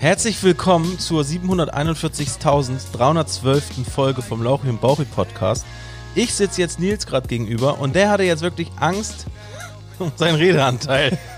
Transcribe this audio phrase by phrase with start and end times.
[0.00, 3.84] Herzlich willkommen zur 741.312.
[3.84, 5.66] Folge vom Lauchi und Bauchi Podcast.
[6.14, 9.26] Ich sitze jetzt Nils gerade gegenüber und der hatte jetzt wirklich Angst
[9.98, 11.18] um seinen Redeanteil.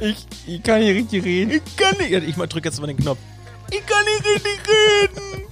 [0.00, 1.52] Ich, ich kann nicht richtig reden.
[1.52, 2.10] Ich kann nicht.
[2.10, 3.18] Ich drücke jetzt mal den Knopf.
[3.70, 5.44] Ich kann nicht richtig reden.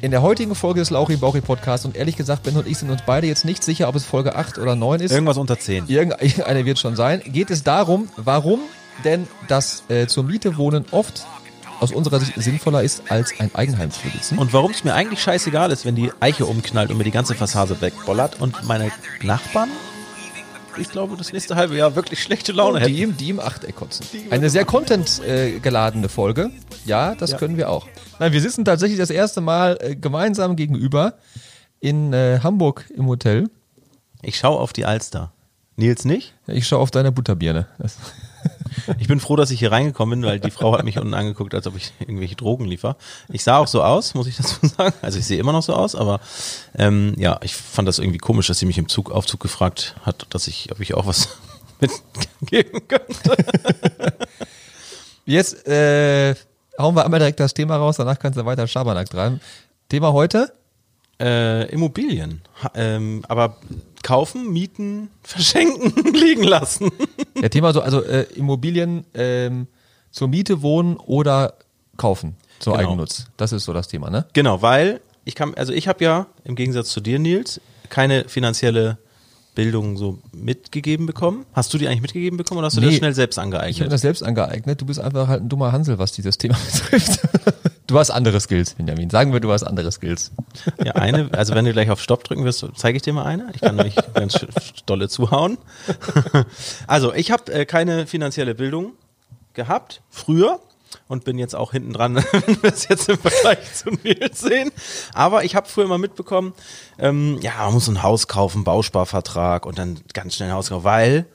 [0.00, 2.90] In der heutigen Folge des Lauchi Bauchi Podcasts und ehrlich gesagt, Ben und ich sind
[2.90, 5.10] uns beide jetzt nicht sicher, ob es Folge 8 oder 9 ist.
[5.10, 5.88] Irgendwas unter 10.
[5.88, 7.20] Irgendeine wird schon sein.
[7.26, 8.60] Geht es darum, warum
[9.04, 11.24] denn das äh, zur Miete wohnen oft
[11.80, 14.36] aus unserer Sicht sinnvoller ist, als ein Eigenheim zu besitzen.
[14.38, 17.34] Und warum es mir eigentlich scheißegal ist, wenn die Eiche umknallt und mir die ganze
[17.36, 18.90] Fassade wegbollert und meine
[19.22, 19.68] Nachbarn,
[20.76, 22.92] ich glaube, das nächste halbe Jahr wirklich schlechte Laune hätten.
[22.92, 24.06] die, im, die im Achteck kotzen.
[24.30, 26.50] Eine sehr content-geladene Folge.
[26.84, 27.38] Ja, das Ja.
[27.38, 27.86] können wir auch.
[28.18, 31.14] Nein, wir sitzen tatsächlich das erste Mal äh, gemeinsam gegenüber
[31.80, 33.50] in äh, Hamburg im Hotel.
[34.22, 35.32] Ich schaue auf die Alster.
[35.76, 36.34] Nils nicht?
[36.48, 37.66] Ich schaue auf deine Butterbirne.
[37.78, 37.96] Das,
[38.98, 41.54] Ich bin froh, dass ich hier reingekommen bin, weil die Frau hat mich unten angeguckt,
[41.54, 42.96] als ob ich irgendwelche Drogen liefer.
[43.28, 44.94] Ich sah auch so aus, muss ich dazu sagen.
[45.02, 46.20] Also ich sehe immer noch so aus, aber
[46.76, 50.26] ähm, ja, ich fand das irgendwie komisch, dass sie mich im Zug, Aufzug gefragt hat,
[50.30, 51.28] dass ich, ob ich auch was
[51.80, 53.36] mitgeben könnte.
[55.24, 56.34] Jetzt äh,
[56.78, 59.40] hauen wir einmal direkt das Thema raus, danach kannst du weiter Schabernack treiben.
[59.88, 60.52] Thema heute?
[61.20, 62.42] Äh, Immobilien.
[62.62, 63.56] Ha, ähm, aber
[64.02, 66.90] kaufen, mieten, verschenken, liegen lassen.
[67.40, 69.66] Ja, Thema so, also äh, Immobilien ähm,
[70.10, 71.54] zur Miete wohnen oder
[71.96, 72.86] kaufen zur Genau.
[72.88, 73.26] Eigennutz.
[73.36, 74.26] Das ist so das Thema, ne?
[74.32, 78.98] Genau, weil ich kann, also ich habe ja im Gegensatz zu dir, Nils, keine finanzielle
[79.54, 81.44] Bildung so mitgegeben bekommen.
[81.52, 82.96] Hast du die eigentlich mitgegeben bekommen oder hast du das Nee.
[82.98, 83.92] schnell selbst Ich habe angeeignet?
[83.92, 84.80] das selbst angeeignet.
[84.80, 87.20] Du bist einfach halt ein dummer Hansel, was dieses Thema betrifft.
[87.88, 89.08] Du hast andere Skills, Benjamin.
[89.08, 90.30] Sagen wir, du hast andere Skills.
[90.84, 93.50] Ja, eine, also wenn du gleich auf Stopp drücken wirst, zeige ich dir mal eine.
[93.54, 94.38] Ich kann nämlich ganz
[94.86, 95.56] dolle zuhauen.
[96.86, 98.92] Also, ich habe äh, keine finanzielle Bildung
[99.54, 100.60] gehabt, früher.
[101.06, 104.70] Und bin jetzt auch hinten dran, wenn wir es jetzt im Vergleich zu Nils sehen.
[105.14, 106.52] Aber ich habe früher mal mitbekommen,
[106.98, 110.84] ähm, ja, man muss ein Haus kaufen, Bausparvertrag und dann ganz schnell ein Haus kaufen,
[110.84, 111.26] weil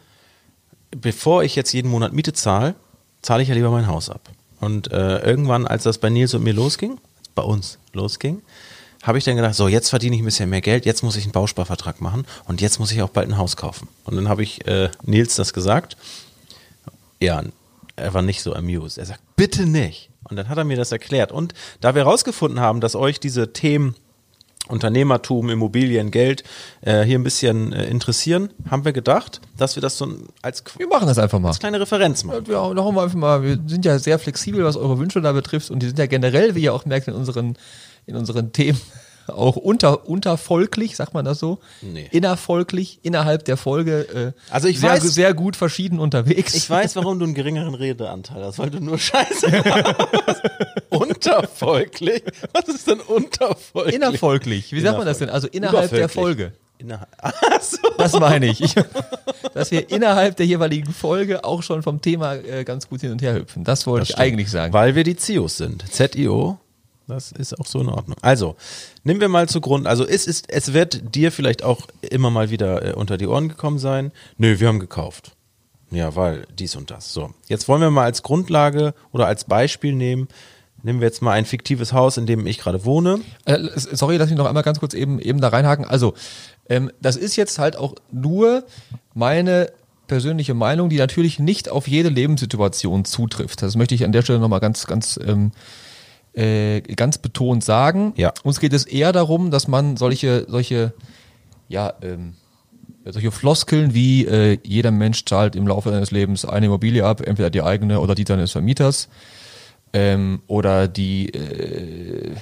[0.92, 2.76] bevor ich jetzt jeden Monat Miete zahle,
[3.22, 4.30] zahle ich ja lieber mein Haus ab.
[4.64, 7.00] Und äh, irgendwann, als das bei Nils und mir losging,
[7.36, 8.42] bei uns losging,
[9.04, 11.26] habe ich dann gedacht, so jetzt verdiene ich ein bisschen mehr Geld, jetzt muss ich
[11.26, 13.90] einen Bausparvertrag machen und jetzt muss ich auch bald ein Haus kaufen.
[14.06, 15.98] Und dann habe ich äh, Nils das gesagt.
[17.20, 17.44] Ja,
[17.98, 18.98] er war nicht so amused.
[18.98, 20.10] Er sagt, bitte nicht.
[20.30, 21.34] Und dann hat er mir das erklärt.
[21.34, 23.96] Und da wir herausgefunden haben, dass euch diese Themen
[24.70, 26.44] Unternehmertum, Immobilien, Geld
[26.82, 30.08] äh, hier ein bisschen äh, interessieren, haben wir gedacht, dass wir das so
[30.42, 31.50] als, Wir machen das einfach mal.
[31.50, 32.46] als kleine Referenz machen.
[32.48, 33.44] Ja, da hauen wir einfach mal.
[33.44, 35.70] Wir sind ja sehr flexibel, was eure Wünsche da betrifft.
[35.70, 37.58] Und die sind ja generell, wie ihr auch merkt, in unseren,
[38.06, 38.80] in unseren Themen
[39.28, 41.60] auch unter, untervolklich, sagt man das so?
[41.82, 42.08] Nee.
[42.12, 44.34] Innervolklich, innerhalb der Folge.
[44.36, 46.54] Äh, Also ich sehr, weiß- sehr gut verschieden unterwegs.
[46.56, 50.42] Ich weiß, warum du einen geringeren Redeanteil hast, weil du nur Scheiße hast.
[50.90, 52.24] Unterfolglich?
[52.54, 53.96] Was ist denn unterfolglich?
[53.96, 54.72] Innervolklich.
[54.72, 55.30] Wie sagt man das denn?
[55.30, 56.10] Also innerhalb der.
[56.10, 56.54] Folge.
[56.78, 57.10] Innerhalb.
[57.62, 57.78] So.
[57.98, 58.60] Das meine ich.
[58.62, 58.76] ich.
[59.54, 63.22] Dass wir innerhalb der jeweiligen Folge auch schon vom Thema äh, ganz gut hin und
[63.22, 63.64] her hüpfen.
[63.64, 64.20] Das wollte ich stimmt.
[64.22, 64.74] eigentlich sagen.
[64.74, 65.86] Weil wir die ZIOs sind.
[65.92, 66.60] ZIO.
[67.14, 68.18] Das ist auch so in Ordnung.
[68.22, 68.56] Also,
[69.04, 69.86] nehmen wir mal zu Grund.
[69.86, 73.50] Also, es ist, es wird dir vielleicht auch immer mal wieder äh, unter die Ohren
[73.50, 74.12] gekommen sein.
[74.38, 75.34] Nö, wir haben gekauft.
[75.92, 77.14] Ja, weil dies und das.
[77.14, 77.32] So.
[77.48, 80.28] Jetzt wollen wir mal als Grundlage oder als Beispiel nehmen.
[80.82, 83.22] Nehmen wir jetzt mal ein fiktives Haus, in dem ich gerade wohne.
[83.46, 85.86] Äh, sorry, lass mich noch einmal ganz kurz eben, eben da reinhaken.
[85.86, 86.16] Also,
[86.68, 88.64] ähm, das ist jetzt halt auch nur
[89.14, 89.72] meine
[90.08, 93.62] persönliche Meinung, die natürlich nicht auf jede Lebenssituation zutrifft.
[93.62, 95.52] Das möchte ich an der Stelle nochmal ganz, ganz, ähm,
[96.34, 98.14] äh, ganz betont sagen.
[98.18, 98.34] Ja.
[98.44, 100.94] Uns geht es eher darum, dass man solche, solche,
[101.68, 102.34] ja, ähm,
[103.06, 107.50] solche Floskeln wie äh, jeder Mensch zahlt im Laufe seines Lebens eine Immobilie ab, entweder
[107.50, 109.10] die eigene oder die seines Vermieters,
[109.94, 112.36] ähm, oder die äh,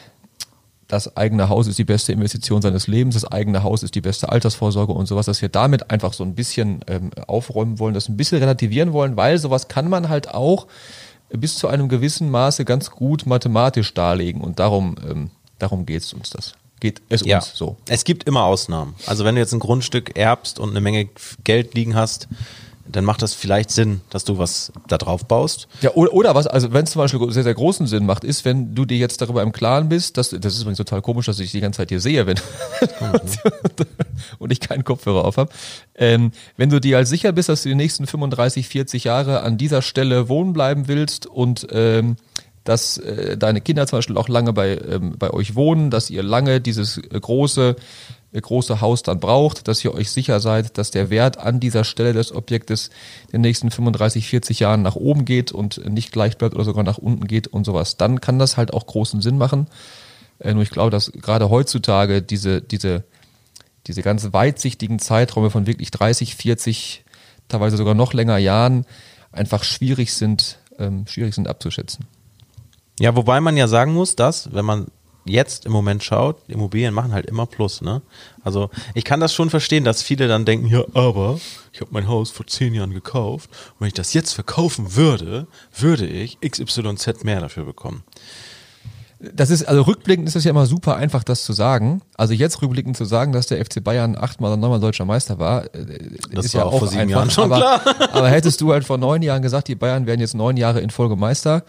[0.91, 4.29] das eigene Haus ist die beste Investition seines Lebens, das eigene Haus ist die beste
[4.29, 8.17] Altersvorsorge und sowas, dass wir damit einfach so ein bisschen ähm, aufräumen wollen, das ein
[8.17, 10.67] bisschen relativieren wollen, weil sowas kann man halt auch
[11.33, 16.13] bis zu einem gewissen Maße ganz gut mathematisch darlegen und darum, ähm, darum geht es
[16.13, 16.53] uns das.
[16.79, 17.77] Geht es uns so.
[17.87, 18.95] Es gibt immer Ausnahmen.
[19.05, 21.09] Also wenn du jetzt ein Grundstück erbst und eine Menge
[21.43, 22.27] Geld liegen hast,
[22.87, 25.67] dann macht das vielleicht Sinn, dass du was da drauf baust.
[25.81, 28.45] Ja, oder, oder was, also wenn es zum Beispiel sehr, sehr großen Sinn macht, ist,
[28.45, 31.39] wenn du dir jetzt darüber im Klaren bist, dass, das ist übrigens total komisch, dass
[31.39, 32.37] ich die ganze Zeit hier sehe, wenn
[34.39, 35.51] und ich keinen Kopfhörer auf habe,
[35.95, 39.57] ähm, wenn du dir halt sicher bist, dass du die nächsten 35, 40 Jahre an
[39.57, 42.17] dieser Stelle wohnen bleiben willst und ähm,
[42.63, 46.23] dass äh, deine Kinder zum Beispiel auch lange bei, ähm, bei euch wohnen, dass ihr
[46.23, 47.75] lange dieses äh, große
[48.39, 52.13] große Haus dann braucht, dass ihr euch sicher seid, dass der Wert an dieser Stelle
[52.13, 52.89] des Objektes
[53.27, 56.85] in den nächsten 35, 40 Jahren nach oben geht und nicht gleich bleibt oder sogar
[56.85, 57.97] nach unten geht und sowas.
[57.97, 59.67] Dann kann das halt auch großen Sinn machen.
[60.39, 63.03] Äh, nur ich glaube, dass gerade heutzutage diese, diese,
[63.87, 67.03] diese ganz weitsichtigen Zeiträume von wirklich 30, 40,
[67.49, 68.85] teilweise sogar noch länger Jahren
[69.33, 72.05] einfach schwierig sind, ähm, schwierig sind abzuschätzen.
[72.99, 74.87] Ja, wobei man ja sagen muss, dass, wenn man
[75.25, 78.01] jetzt im Moment schaut, Immobilien machen halt immer Plus, ne?
[78.43, 81.39] Also ich kann das schon verstehen, dass viele dann denken, ja, aber
[81.73, 85.47] ich habe mein Haus vor zehn Jahren gekauft und wenn ich das jetzt verkaufen würde,
[85.77, 88.03] würde ich XYZ mehr dafür bekommen.
[89.19, 92.01] Das ist, also rückblickend ist es ja immer super einfach, das zu sagen.
[92.17, 95.65] Also jetzt rückblickend zu sagen, dass der FC Bayern achtmal oder neunmal deutscher Meister war,
[95.75, 97.17] äh, Das ist war ja auch vor sieben einfach.
[97.17, 98.09] Jahren schon aber, klar.
[98.13, 100.89] aber hättest du halt vor neun Jahren gesagt, die Bayern werden jetzt neun Jahre in
[100.89, 101.63] Folge Meister,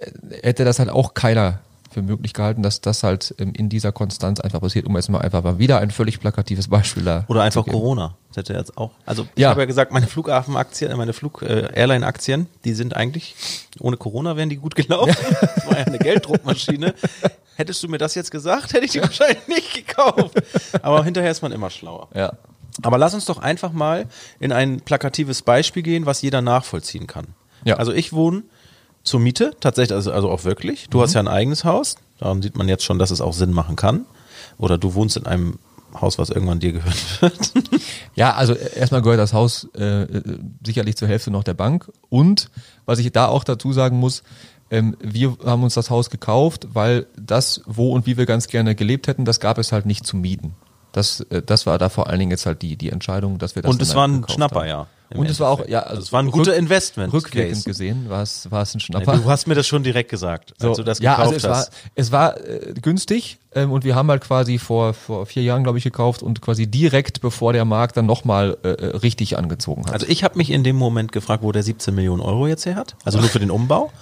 [0.00, 0.10] äh,
[0.42, 1.60] hätte das halt auch keiner
[1.92, 5.20] für möglich gehalten, dass das halt ähm, in dieser Konstanz einfach passiert, um jetzt mal
[5.20, 7.24] einfach mal wieder ein völlig plakatives Beispiel da.
[7.28, 7.66] Oder einfach.
[7.66, 8.16] Corona.
[8.28, 8.90] Das hätte jetzt auch.
[9.06, 9.50] Also ich Ja.
[9.50, 13.34] habe ja gesagt, meine Flughafenaktien, äh, meine Flug-Airline-Aktien, die sind eigentlich,
[13.80, 15.14] ohne Corona wären die gut gelaufen.
[15.54, 16.94] Das war ja eine Gelddruckmaschine.
[17.56, 20.34] Hättest du mir das jetzt gesagt, hätte ich die wahrscheinlich nicht gekauft.
[20.82, 22.08] Aber hinterher ist man immer schlauer.
[22.14, 22.32] Ja.
[22.82, 24.06] Aber lass uns doch einfach mal
[24.40, 27.26] in ein plakatives Beispiel gehen, was jeder nachvollziehen kann.
[27.64, 27.76] Ja.
[27.76, 28.42] Also ich wohne
[29.02, 30.88] zur Miete, tatsächlich, also, also auch wirklich.
[30.90, 33.52] Du hast ja ein eigenes Haus, daran sieht man jetzt schon, dass es auch Sinn
[33.52, 34.06] machen kann.
[34.58, 35.58] Oder du wohnst in einem
[36.00, 37.52] Haus, was irgendwann dir gehört wird.
[38.14, 40.22] Ja, also erstmal gehört das Haus äh, äh,
[40.64, 41.90] sicherlich zur Hälfte noch der Bank.
[42.10, 42.50] Und
[42.84, 44.22] was ich da auch dazu sagen muss,
[44.70, 48.74] ähm, wir haben uns das Haus gekauft, weil das, wo und wie wir ganz gerne
[48.74, 50.54] gelebt hätten, das gab es halt nicht zu mieten.
[50.92, 53.62] Das, äh, das war da vor allen Dingen jetzt halt die, die Entscheidung, dass wir
[53.62, 54.68] das Und es halt war ein Schnapper, haben.
[54.68, 54.86] ja.
[55.18, 57.12] Und es war auch, ja, also also es war ein guter Investment.
[57.12, 57.68] Rückwirkend Case.
[57.68, 59.16] gesehen war es, war es ein Nee, Schnapper.
[59.18, 61.56] Du hast mir das schon direkt gesagt, als du das ja, gekauft also es war,
[61.56, 61.72] hast.
[61.94, 65.78] es war äh, günstig ähm, und wir haben halt quasi vor, vor vier Jahren, glaube
[65.78, 69.92] ich, gekauft und quasi direkt bevor der Markt dann nochmal äh, äh, richtig angezogen hat.
[69.92, 72.76] Also ich habe mich in dem Moment gefragt, wo der 17 Millionen Euro jetzt her
[72.76, 72.96] hat.
[73.04, 73.92] Also nur für den Umbau.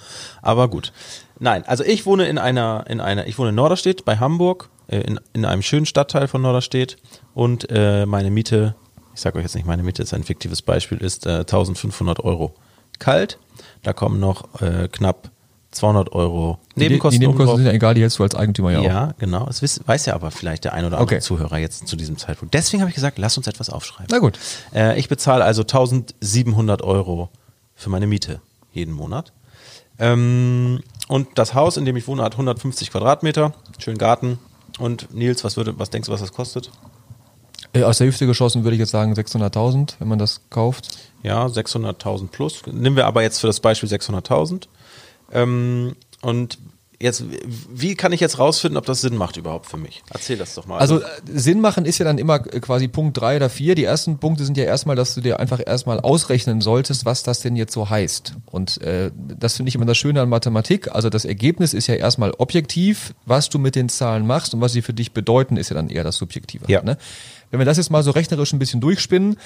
[0.41, 0.91] Aber gut.
[1.39, 4.99] Nein, also ich wohne in einer, in einer, ich wohne in Norderstedt bei Hamburg, äh,
[5.01, 6.97] in, in einem schönen Stadtteil von Norderstedt
[7.33, 8.75] und äh, meine Miete,
[9.13, 12.53] ich sage euch jetzt nicht meine Miete, ist ein fiktives Beispiel, ist äh, 1500 Euro
[12.99, 13.37] kalt.
[13.83, 15.29] Da kommen noch äh, knapp
[15.71, 17.19] 200 Euro die, Nebenkosten.
[17.19, 18.83] die Nebenkosten sind ja egal, die hältst du als Eigentümer ja, auch.
[18.83, 19.45] Ja, genau.
[19.45, 21.21] Das wiss, weiß ja aber vielleicht der ein oder andere Okay.
[21.21, 22.53] Zuhörer jetzt zu diesem Zeitpunkt.
[22.53, 24.07] Deswegen habe ich gesagt, lass uns etwas aufschreiben.
[24.11, 24.37] Na gut.
[24.73, 27.29] Äh, ich bezahle also 1700 Euro
[27.75, 28.41] für meine Miete
[28.73, 29.31] jeden Monat.
[29.97, 34.39] Ähm, und das Haus, in dem ich wohne, hat 150 Quadratmeter, schönen Garten.
[34.79, 36.71] Und Nils, was, würde, was denkst du, was das kostet?
[37.73, 40.89] Äh, Aus der Hüfte geschossen würde ich jetzt sagen 600.000, wenn man das kauft.
[41.23, 42.61] Ja, 600.000 plus.
[42.65, 44.67] Nehmen wir aber jetzt für das Beispiel 600.000.
[45.33, 46.57] Ähm, und
[47.01, 47.23] jetzt,
[47.69, 50.03] wie kann ich jetzt rausfinden, ob das Sinn macht überhaupt für mich?
[50.11, 50.79] Erzähl das doch mal.
[50.79, 53.75] Also äh, Sinn machen ist ja dann immer quasi Punkt drei oder vier.
[53.75, 57.39] Die ersten Punkte sind ja erstmal, dass du dir einfach erstmal ausrechnen solltest, was das
[57.39, 58.35] denn jetzt so heißt.
[58.45, 60.93] Und äh, das finde ich immer das Schöne an Mathematik.
[60.93, 63.13] Also das Ergebnis ist ja erstmal objektiv.
[63.25, 65.89] Was du mit den Zahlen machst und was sie für dich bedeuten, ist ja dann
[65.89, 66.65] eher das Subjektive.
[66.67, 66.83] Ja.
[66.83, 66.97] Ne?
[67.51, 69.37] Wenn wir das jetzt mal so rechnerisch ein bisschen durchspinnen,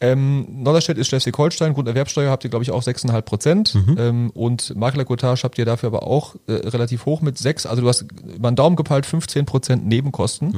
[0.00, 3.74] ähm, Norderstedt ist Schleswig-Holstein, Grunderwerbsteuer habt ihr, glaube ich, auch 6,5 Prozent.
[3.98, 7.66] Ähm, und Maklerquotage habt ihr dafür aber auch äh, relativ hoch mit 6.
[7.66, 10.54] Also du hast über den Daumen gepeilt 15 Prozent Nebenkosten.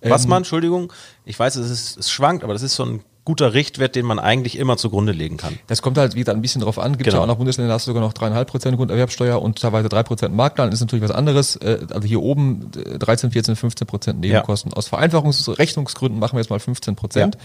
[0.00, 0.92] Was man, Entschuldigung,
[1.24, 4.18] ich weiß, es, ist, es schwankt, aber das ist so ein guter Richtwert, den man
[4.18, 5.58] eigentlich immer zugrunde legen kann.
[5.68, 6.92] Das kommt halt wieder ein bisschen drauf an.
[6.92, 7.18] Gibt Genau.
[7.18, 10.02] ja auch noch Bundesländer, da hast du sogar noch 3,5 Prozent Grunderwerbsteuer und teilweise 3
[10.02, 10.38] Prozent.
[10.56, 11.56] Dann ist natürlich was anderes.
[11.56, 14.72] Äh, Also hier oben äh, 13, 14, 15 Prozent Nebenkosten.
[14.72, 17.38] Aus Vereinfachungsrechnungsgründen machen wir jetzt mal 15 Prozent.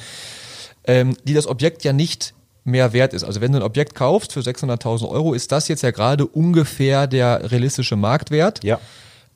[0.84, 3.24] Ähm, die das Objekt ja nicht mehr wert ist.
[3.24, 7.07] Also wenn du ein Objekt kaufst für 600.000 Euro, ist das jetzt ja gerade ungefähr
[7.07, 8.63] der realistische Marktwert.
[8.63, 8.79] Ja.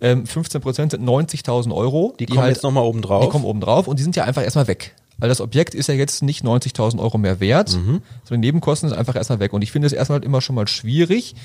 [0.02, 2.16] Ähm, 15 Prozent sind 90.000 Euro.
[2.20, 3.24] Die, kommen jetzt nochmal oben drauf.
[3.26, 4.96] Die kommen oben drauf und die sind ja einfach erstmal weg.
[5.22, 8.02] Weil das Objekt ist ja jetzt nicht 90.000 Euro mehr wert, Mhm.
[8.26, 9.54] sondern die Nebenkosten sind einfach erstmal weg.
[9.54, 11.36] Und ich finde es erstmal immer schon mal schwierig,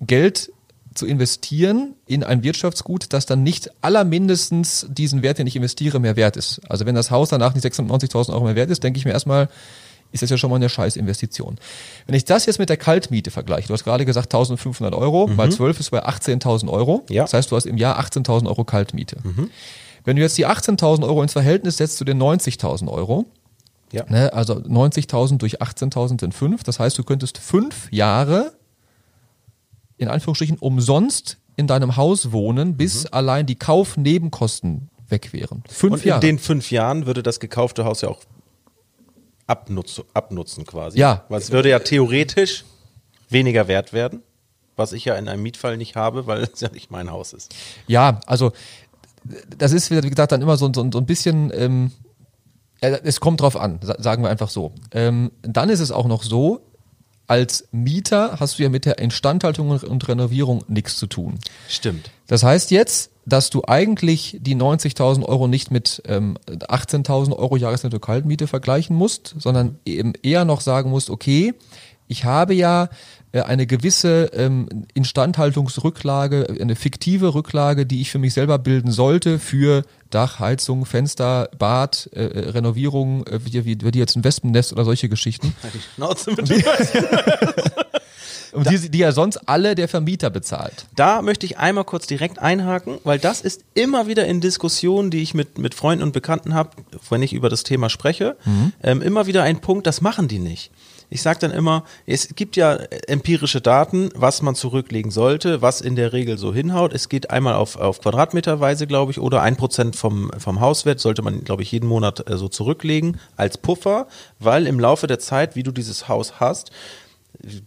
[0.00, 0.52] Geld
[0.94, 6.14] zu investieren in ein Wirtschaftsgut, das dann nicht allermindestens diesen Wert, den ich investiere, mehr
[6.14, 6.60] wert ist.
[6.68, 9.48] Also wenn das Haus danach nicht 690.000 Euro mehr wert ist, denke ich mir erstmal,
[10.12, 11.56] ist das ja schon mal eine scheiß Investition.
[12.06, 15.50] Wenn ich das jetzt mit der Kaltmiete vergleiche, du hast gerade gesagt 1500 Euro, mal
[15.50, 17.02] 12 ist bei 18.000 Euro.
[17.08, 17.14] Mhm.
[17.14, 17.22] Ja.
[17.22, 17.24] Mhm.
[17.24, 19.16] Das heißt, du hast im Jahr 18.000 Euro Kaltmiete.
[20.04, 23.24] Wenn du jetzt die 18.000 Euro ins Verhältnis setzt zu den 90.000 Euro,
[23.92, 24.04] Ja.
[24.08, 28.52] ne, also 90.000 durch 18.000 sind fünf, das heißt, du könntest fünf Jahre
[29.96, 35.62] in Anführungsstrichen umsonst in deinem Haus wohnen, bis allein die Kaufnebenkosten weg wären.
[35.68, 36.20] Fünf Und in Jahre.
[36.20, 38.20] den fünf Jahren würde das gekaufte Haus ja auch
[39.46, 40.98] abnutz, abnutzen quasi.
[40.98, 41.24] Ja.
[41.28, 42.64] Weil es würde ja theoretisch
[43.28, 44.22] weniger wert werden,
[44.76, 47.54] was ich ja in einem Mietfall nicht habe, weil es ja nicht mein Haus ist.
[47.86, 48.52] Ja, also
[49.58, 51.92] das ist, wie gesagt, dann immer so, so, so ein bisschen, ähm,
[52.80, 54.72] es kommt drauf an, sa- sagen wir einfach so.
[54.92, 56.60] Ähm, dann ist es auch noch so,
[57.26, 61.38] als Mieter hast du ja mit der Instandhaltung und Renovierung nichts zu tun.
[61.68, 62.10] Stimmt.
[62.26, 68.46] Das heißt jetzt, dass du eigentlich die 90.000 Euro nicht mit ähm, 18.000 Euro Jahresnetto-Kaltmiete
[68.46, 71.54] vergleichen musst, sondern eben eher noch sagen musst, okay,
[72.06, 72.90] ich habe ja
[73.42, 79.82] eine gewisse ähm, Instandhaltungsrücklage, eine fiktive Rücklage, die ich für mich selber bilden sollte für
[80.10, 84.84] Dach, Heizung, Fenster, Bad, äh, äh, Renovierung, äh, wie, wie, wie jetzt ein Wespennest oder
[84.84, 85.54] solche Geschichten.
[85.74, 86.62] Die Schnauze mit dem
[88.52, 90.86] Und die, die ja sonst alle der Vermieter bezahlt.
[90.94, 95.22] Da möchte ich einmal kurz direkt einhaken, weil das ist immer wieder in Diskussionen, die
[95.22, 96.70] ich mit, mit Freunden und Bekannten habe,
[97.10, 98.36] wenn ich über das Thema spreche,
[98.80, 100.70] ähm, immer wieder ein Punkt, das machen die nicht.
[101.10, 102.74] Ich sage dann immer, es gibt ja
[103.06, 106.92] empirische Daten, was man zurücklegen sollte, was in der Regel so hinhaut.
[106.92, 111.22] Es geht einmal auf, auf Quadratmeterweise, glaube ich, oder ein Prozent vom, vom Hauswert sollte
[111.22, 114.06] man, glaube ich, jeden Monat äh, so zurücklegen als Puffer,
[114.40, 116.70] weil im Laufe der Zeit, wie du dieses Haus hast,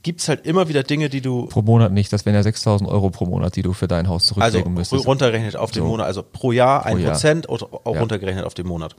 [0.02, 3.10] gibt's halt immer wieder Dinge, die du Pro Monat nicht, das wären ja 6.000 Euro
[3.10, 5.06] pro Monat, die du für dein Haus also zurücklegen müsstest.
[5.06, 5.90] runtergerechnet auf den So.
[5.90, 7.12] Monat, also pro Jahr ein Jahr.
[7.12, 8.00] Prozent oder auch Ja.
[8.00, 8.96] runtergerechnet auf den Monat.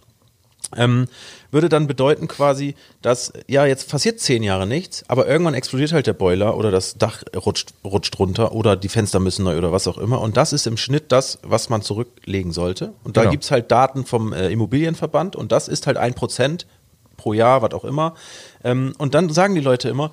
[0.76, 1.06] Ähm,
[1.50, 6.06] würde dann bedeuten quasi, dass, ja, jetzt passiert zehn Jahre nichts, aber irgendwann explodiert halt
[6.06, 9.88] der Boiler oder das Dach rutscht, rutscht runter oder die Fenster müssen neu oder was
[9.88, 10.20] auch immer.
[10.20, 12.92] Und das ist im Schnitt das, was man zurücklegen sollte.
[13.02, 13.30] Und da Genau.
[13.30, 16.66] gibt's halt Daten vom äh, Immobilienverband und das ist halt ein Prozent
[17.16, 18.14] pro Jahr, was auch immer.
[18.62, 20.12] Ähm, und dann sagen die Leute immer,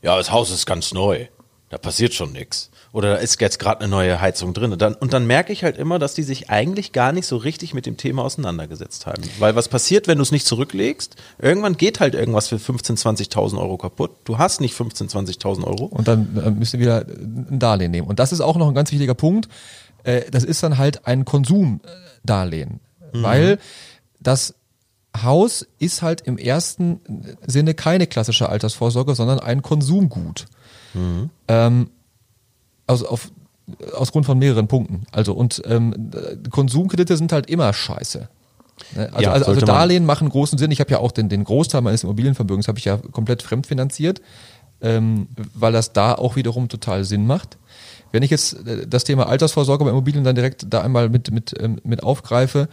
[0.00, 1.26] ja, das Haus ist ganz neu.
[1.70, 2.70] Da passiert schon nichts.
[2.92, 4.70] Oder da ist jetzt gerade eine neue Heizung drin.
[4.72, 7.38] Und dann, und dann merke ich halt immer, dass die sich eigentlich gar nicht so
[7.38, 9.22] richtig mit dem Thema auseinandergesetzt haben.
[9.38, 11.16] Weil was passiert, wenn du es nicht zurücklegst?
[11.38, 14.10] Irgendwann geht halt irgendwas für 15.000, 20.000 Euro kaputt.
[14.24, 15.86] Du hast nicht 15.000, 20.000 Euro.
[15.86, 18.08] Und dann müsst ihr wieder ein Darlehen nehmen.
[18.08, 19.48] Und das ist auch noch ein ganz wichtiger Punkt.
[20.04, 22.80] Äh, Das ist dann halt ein Konsumdarlehen.
[23.14, 23.58] Weil
[24.20, 24.54] das
[25.22, 27.00] Haus ist halt im ersten
[27.46, 30.46] Sinne keine klassische Altersvorsorge, sondern ein Konsumgut.
[31.48, 31.90] Ähm,
[32.86, 33.30] also auf,
[33.94, 35.02] aus Grund von mehreren Punkten.
[35.12, 36.10] Also und ähm,
[36.50, 38.28] Konsumkredite sind halt immer scheiße.
[38.94, 39.08] Ne?
[39.12, 40.70] Also, Ja, also, also Darlehen machen großen Sinn.
[40.70, 44.20] Ich habe ja auch den, den Großteil meines Immobilienvermögens habe ich ja komplett fremdfinanziert,
[44.80, 47.58] ähm, weil das da auch wiederum total Sinn macht.
[48.10, 51.54] Wenn ich jetzt äh, das Thema Altersvorsorge bei Immobilien dann direkt da einmal mit, mit,
[51.58, 52.68] ähm, mit aufgreife,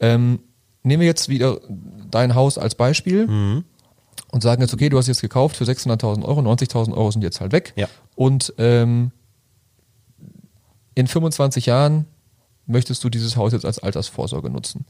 [0.00, 0.40] ähm,
[0.82, 1.58] nehmen wir jetzt wieder
[2.10, 3.26] dein Haus als Beispiel
[4.30, 7.40] und sagen jetzt, okay, du hast jetzt gekauft für 600.000 Euro, 90.000 Euro sind jetzt
[7.40, 7.72] halt weg.
[7.76, 7.88] Ja.
[8.14, 9.10] Und ähm,
[10.98, 12.06] in 25 Jahren
[12.66, 14.84] möchtest du dieses Haus jetzt als Altersvorsorge nutzen.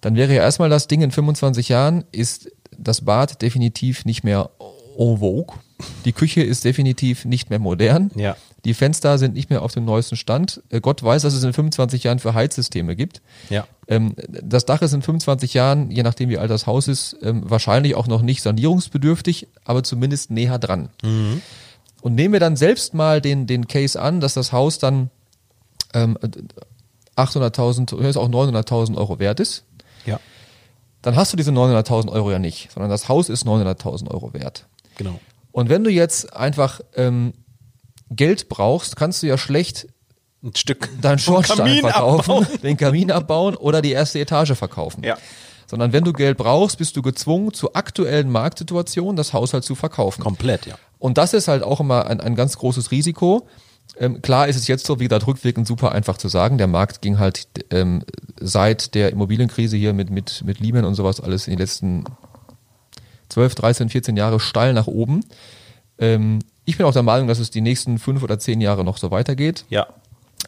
[0.00, 4.50] Dann wäre ja erstmal das Ding, in 25 Jahren ist das Bad definitiv nicht mehr
[4.96, 5.58] en vogue.
[6.04, 8.12] Die Küche ist definitiv nicht mehr modern.
[8.14, 8.36] Ja.
[8.64, 10.62] Die Fenster sind nicht mehr auf dem neuesten Stand.
[10.68, 13.20] Äh, Gott weiß, dass es in 25 Jahren für Heizsysteme gibt.
[13.50, 13.66] Ja.
[13.88, 17.42] Ähm, das Dach ist in 25 Jahren, je nachdem wie alt das Haus ist, ähm,
[17.44, 20.90] wahrscheinlich auch noch nicht sanierungsbedürftig, aber zumindest näher dran.
[22.00, 25.10] Und nehmen wir dann selbst mal den, den Case an, dass das Haus dann
[25.94, 26.18] ähm,
[27.16, 29.64] 800.000, oder ist auch 900.000 Euro wert ist,
[30.06, 30.18] Ja.
[31.02, 34.66] dann hast du diese 900.000 Euro ja nicht, sondern das Haus ist 900.000 Euro wert.
[34.96, 35.18] Genau.
[35.52, 37.34] Und wenn du jetzt einfach ähm,
[38.10, 39.88] Geld brauchst, kannst du ja schlecht
[40.42, 42.46] Ein Stück deinen Schornstein verkaufen, abbauen.
[42.62, 45.04] den Kamin abbauen oder die erste Etage verkaufen.
[45.04, 45.18] Ja.
[45.66, 49.74] Sondern wenn du Geld brauchst, bist du gezwungen, zur aktuellen Marktsituation das Haus halt zu
[49.74, 50.22] verkaufen.
[50.22, 50.74] Komplett, ja.
[50.98, 53.46] Und das ist halt auch immer ein, ein ganz großes Risiko.
[53.98, 56.58] Ähm, klar ist es jetzt so, wie gesagt, rückwirkend super einfach zu sagen.
[56.58, 58.04] Der Markt ging halt ähm,
[58.40, 62.04] seit der Immobilienkrise hier mit, mit, mit Lehman und sowas alles in den letzten
[63.28, 65.24] 12, 13, 14 Jahre steil nach oben.
[65.98, 68.96] Ähm, ich bin auch der Meinung, dass es die nächsten fünf oder zehn Jahre noch
[68.96, 69.64] so weitergeht.
[69.68, 69.86] Ja.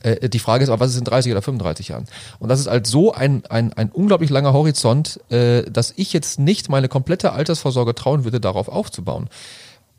[0.03, 2.07] Äh, die Frage ist aber, was ist in 30 oder 35 Jahren?
[2.39, 6.39] Und das ist halt so ein, ein, ein unglaublich langer Horizont, äh, dass ich jetzt
[6.39, 9.29] nicht meine komplette Altersvorsorge trauen würde, darauf aufzubauen.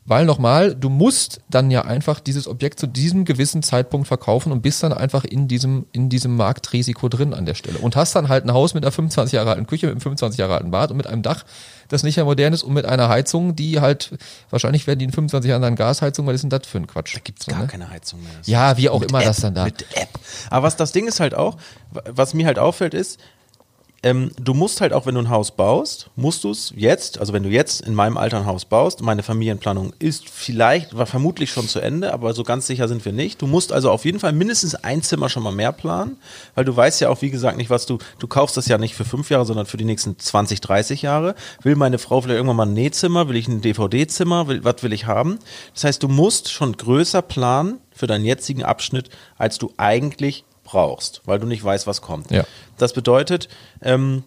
[0.08, 4.62] Weil nochmal, du musst dann ja einfach dieses Objekt zu diesem gewissen Zeitpunkt verkaufen und
[4.62, 7.78] bist dann einfach in diesem, in diesem Marktrisiko drin an der Stelle.
[7.78, 10.38] Und hast dann halt ein Haus mit einer 25 Jahre alten Küche, mit einem 25
[10.38, 11.44] Jahre alten Bad und mit einem Dach,
[11.88, 14.10] das nicht mehr modern ist und mit einer Heizung, die halt,
[14.50, 16.86] wahrscheinlich werden die in 25 Jahren dann Gasheizung, weil das ist denn das für ein
[16.86, 17.16] Quatsch?
[17.16, 17.66] Da gibt's So, gar ne?
[17.66, 18.30] keine Heizung mehr.
[18.44, 19.64] Ja, wie auch immer App, das dann da.
[19.64, 20.08] Mit App.
[20.50, 21.56] Aber was das Ding ist halt auch,
[21.90, 23.18] wa- was mir halt auffällt, ist,
[24.06, 27.32] ähm, du musst halt auch, wenn du ein Haus baust, musst du es jetzt, also
[27.32, 31.50] wenn du jetzt in meinem Alter ein Haus baust, meine Familienplanung ist vielleicht, war vermutlich
[31.50, 33.42] schon zu Ende, aber so ganz sicher sind wir nicht.
[33.42, 36.18] Du musst also auf jeden Fall mindestens ein Zimmer schon mal mehr planen,
[36.54, 38.94] weil du weißt ja auch, wie gesagt, nicht, was du, du kaufst das ja nicht
[38.94, 41.34] für fünf Jahre, sondern für die nächsten 20, 30 Jahre.
[41.62, 45.06] Will meine Frau vielleicht irgendwann mal ein Nähzimmer, will ich ein DVD-Zimmer, was will ich
[45.06, 45.40] haben?
[45.74, 51.22] Das heißt, du musst schon größer planen für deinen jetzigen Abschnitt, als du eigentlich brauchst,
[51.24, 52.30] weil du nicht weißt, was kommt.
[52.30, 52.44] Ja.
[52.76, 53.48] Das bedeutet,
[53.80, 54.24] ähm,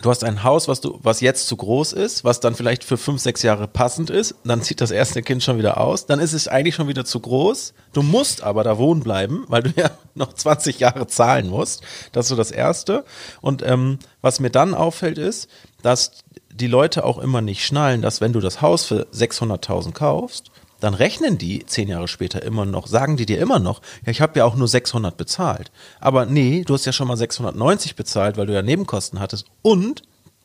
[0.00, 2.96] du hast ein Haus, was du, was jetzt zu groß ist, was dann vielleicht für
[2.96, 6.32] fünf, sechs Jahre passend ist, dann zieht das erste Kind schon wieder aus, dann ist
[6.32, 7.74] es eigentlich schon wieder zu groß.
[7.92, 11.82] Du musst aber da wohnen bleiben, weil du ja noch 20 Jahre zahlen musst.
[12.12, 13.04] Das ist so das Erste.
[13.40, 15.48] Und ähm, was mir dann auffällt ist,
[15.82, 20.50] dass die Leute auch immer nicht schnallen, dass wenn du das Haus für 600.000 kaufst,
[20.84, 24.20] dann rechnen die zehn Jahre später immer noch, sagen die dir immer noch, ja, ich
[24.20, 25.72] habe ja auch nur 600 bezahlt.
[25.98, 30.02] Aber nee, du hast ja schon mal 690 bezahlt, weil du ja Nebenkosten hattest und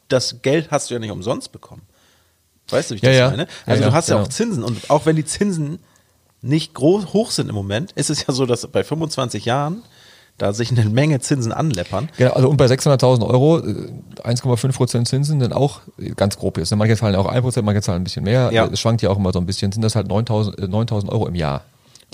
[0.08, 1.81] das Geld hast du ja nicht umsonst bekommen.
[2.69, 3.29] Weißt du, wie ich Ja, das ja.
[3.29, 3.48] meine?
[3.65, 4.36] Also Ja, du hast ja, ja, auch genau.
[4.36, 5.79] Zinsen und auch wenn die Zinsen
[6.41, 9.84] nicht groß hoch sind im Moment, ist es ja so, dass bei 25 Jahren
[10.39, 12.10] da sich eine Menge Zinsen anläppern.
[12.17, 13.89] Genau, also und bei 600.000 Euro äh,
[14.24, 16.75] 1,5 Prozent Zinsen sind auch äh, ganz grob jetzt.
[16.75, 18.51] Manche zahlen auch 1 Prozent, manche zahlen ein bisschen mehr.
[18.51, 18.65] Ja.
[18.65, 19.72] Äh, Es schwankt ja auch immer so ein bisschen.
[19.72, 21.62] Sind das halt 9.000 äh, 9.000 Euro im Jahr,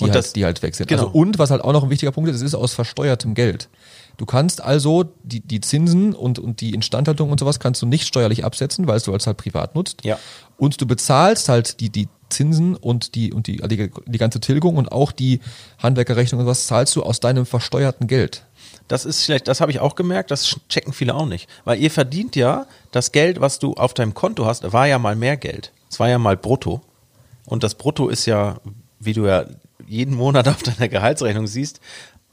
[0.00, 0.88] die, Und halt, das- die halt weg sind.
[0.88, 1.06] genau.
[1.06, 3.68] Also und was halt auch noch ein wichtiger Punkt ist, es ist aus versteuertem Geld.
[4.16, 8.06] Du kannst also die, die Zinsen und, und die Instandhaltung und sowas kannst du nicht
[8.06, 10.04] steuerlich absetzen, weil du als halt privat nutzt.
[10.04, 10.18] Ja.
[10.56, 14.76] Und du bezahlst halt die, die Zinsen und die, und die, die, die ganze Tilgung
[14.76, 15.40] und auch die
[15.78, 18.44] Handwerkerrechnung und was zahlst du aus deinem versteuerten Geld.
[18.88, 21.48] Das ist schlecht, das habe ich auch gemerkt, das checken viele auch nicht.
[21.64, 25.16] Weil ihr verdient ja das Geld, was du auf deinem Konto hast, war ja mal
[25.16, 25.72] mehr Geld.
[25.90, 26.80] Es war ja mal brutto.
[27.46, 28.58] Und das Brutto ist ja,
[28.98, 29.46] wie du ja
[29.86, 31.80] jeden Monat auf deiner Gehaltsrechnung siehst,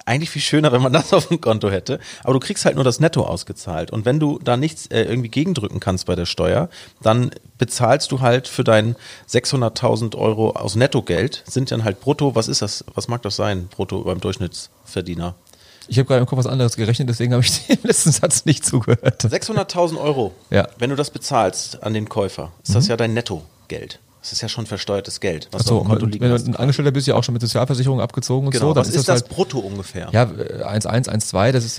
[0.05, 1.99] eigentlich viel schöner, wenn man das auf dem Konto hätte.
[2.23, 3.91] Aber du kriegst halt nur das Netto ausgezahlt.
[3.91, 6.69] Und wenn du da nichts äh, irgendwie gegendrücken kannst bei der Steuer,
[7.01, 8.95] dann bezahlst du halt für dein
[9.29, 13.67] 600.000 Euro aus Nettogeld, sind dann halt brutto, was ist das, was mag das sein,
[13.67, 15.35] brutto beim Durchschnittsverdiener?
[15.87, 18.65] Ich habe gerade im Kopf was anderes gerechnet, deswegen habe ich dem letzten Satz nicht
[18.65, 19.23] zugehört.
[19.23, 20.63] 600.000 Euro, Ja.
[20.63, 20.67] Mhm.
[20.79, 23.99] wenn du das bezahlst an den Käufer, ist das ja dein Nettogeld.
[24.23, 27.07] Das ist ja schon versteuertes Geld, was Achso, Konto wenn liegen du ein Angestellter bist,
[27.07, 29.59] ja auch schon mit Sozialversicherung abgezogen und Genau, so, dann was ist das halt, brutto
[29.59, 30.07] ungefähr?
[30.13, 31.77] ja, äh, 1,1, 1,2, das ist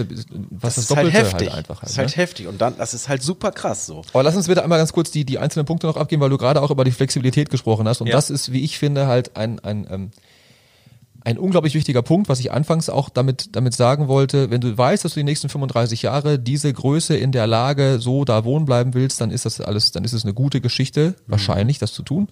[0.51, 1.55] was das, ist halt Doppelte halt, heftig.
[1.55, 1.81] einfach.
[1.81, 2.23] das ist Halt, halt ne?
[2.23, 4.03] heftig und dann, das ist halt super krass so.
[4.13, 6.37] Aber lass uns bitte einmal ganz kurz die, die einzelnen Punkte noch abgehen, weil du
[6.37, 8.03] gerade auch über die Flexibilität gesprochen hast.
[8.03, 8.13] Und Ja.
[8.17, 10.11] das ist, wie ich finde, halt ein, ein, ähm,
[11.25, 14.50] ein unglaublich wichtiger Punkt, was ich anfangs auch damit, damit sagen wollte.
[14.50, 18.25] Wenn du weißt, dass du die nächsten 35 Jahre diese Größe in der Lage so
[18.27, 21.79] da wohnen bleiben willst, dann ist das alles, dann ist es eine gute Geschichte, wahrscheinlich,
[21.79, 22.29] das zu tun.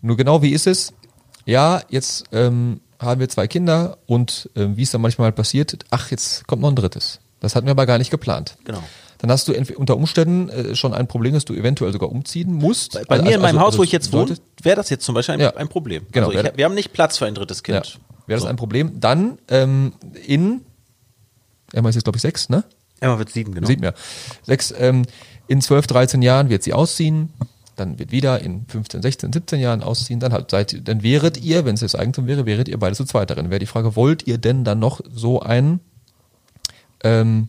[0.00, 0.94] Nur genau wie ist es?
[1.44, 6.10] Ja, jetzt ähm, haben wir zwei Kinder und ähm, wie es dann manchmal passiert, ach,
[6.10, 7.20] jetzt kommt noch ein drittes.
[7.40, 8.56] Das hatten wir aber gar nicht geplant.
[8.64, 8.82] Genau.
[9.18, 12.92] Dann hast du unter Umständen äh, schon ein Problem, dass du eventuell sogar umziehen musst.
[13.08, 15.04] Bei Also- mir in meinem also- Haus, wo also ich jetzt wohne, wäre das jetzt
[15.04, 15.56] zum Beispiel ein, Ja.
[15.56, 16.06] ein Problem.
[16.12, 17.82] Genau, also ich, wir haben nicht Platz für ein drittes Ja,
[18.26, 18.48] Wäre das So.
[18.48, 19.00] ein Problem.
[19.00, 19.92] Dann ähm,
[20.26, 20.62] in,
[21.72, 22.64] Emma ist jetzt glaube ich sechs, ne?
[23.00, 23.66] Emma wird sieben, genau.
[23.66, 23.94] Sieht mir.
[24.42, 25.04] Sechs, ähm,
[25.48, 27.30] in 12, 13 Jahren wird sie ausziehen,
[27.76, 31.64] dann wird wieder in 15, 16, 17 Jahren ausziehen, dann halt seid, dann wäret ihr,
[31.64, 33.50] wenn es jetzt Eigentum wäre, wäret ihr beide zu zweit darin.
[33.50, 35.80] Wäre die Frage, wollt ihr denn dann noch so ein
[37.04, 37.48] ähm,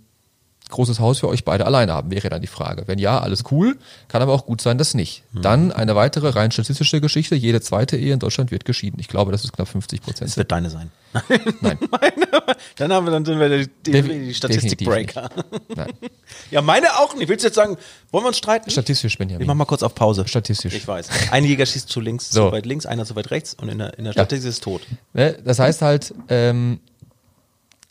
[0.70, 2.84] großes Haus für euch beide alleine haben, wäre dann die Frage.
[2.88, 3.78] Wenn ja, alles cool,
[4.08, 5.24] kann aber auch gut sein, dass nicht.
[5.34, 5.42] Hm.
[5.42, 9.00] Dann eine weitere rein statistische Geschichte, jede zweite Ehe in Deutschland wird geschieden.
[9.00, 10.30] Ich glaube, das ist knapp 50 Prozent.
[10.30, 10.92] Das wird deine sein.
[11.62, 11.78] Nein.
[12.78, 15.30] Dann haben wir dann sind wir die, die, die Statistikbreaker.
[15.76, 15.94] Nein.
[16.52, 17.30] Ja, meine auch nicht.
[17.30, 17.78] Willst du jetzt sagen,
[18.12, 18.70] wollen wir uns streiten?
[18.70, 19.48] Statistisch, Ich Benjamin.
[19.48, 20.28] mach mal kurz auf Pause.
[20.28, 20.74] Statistisch.
[20.74, 21.10] Ich weiß.
[21.32, 22.48] Ein Jäger schießt zu links, So.
[22.48, 24.82] zu weit links, einer zu weit rechts und in der, in der Statistik ist tot.
[25.14, 25.38] Ne?
[25.44, 26.80] Das heißt halt, ähm,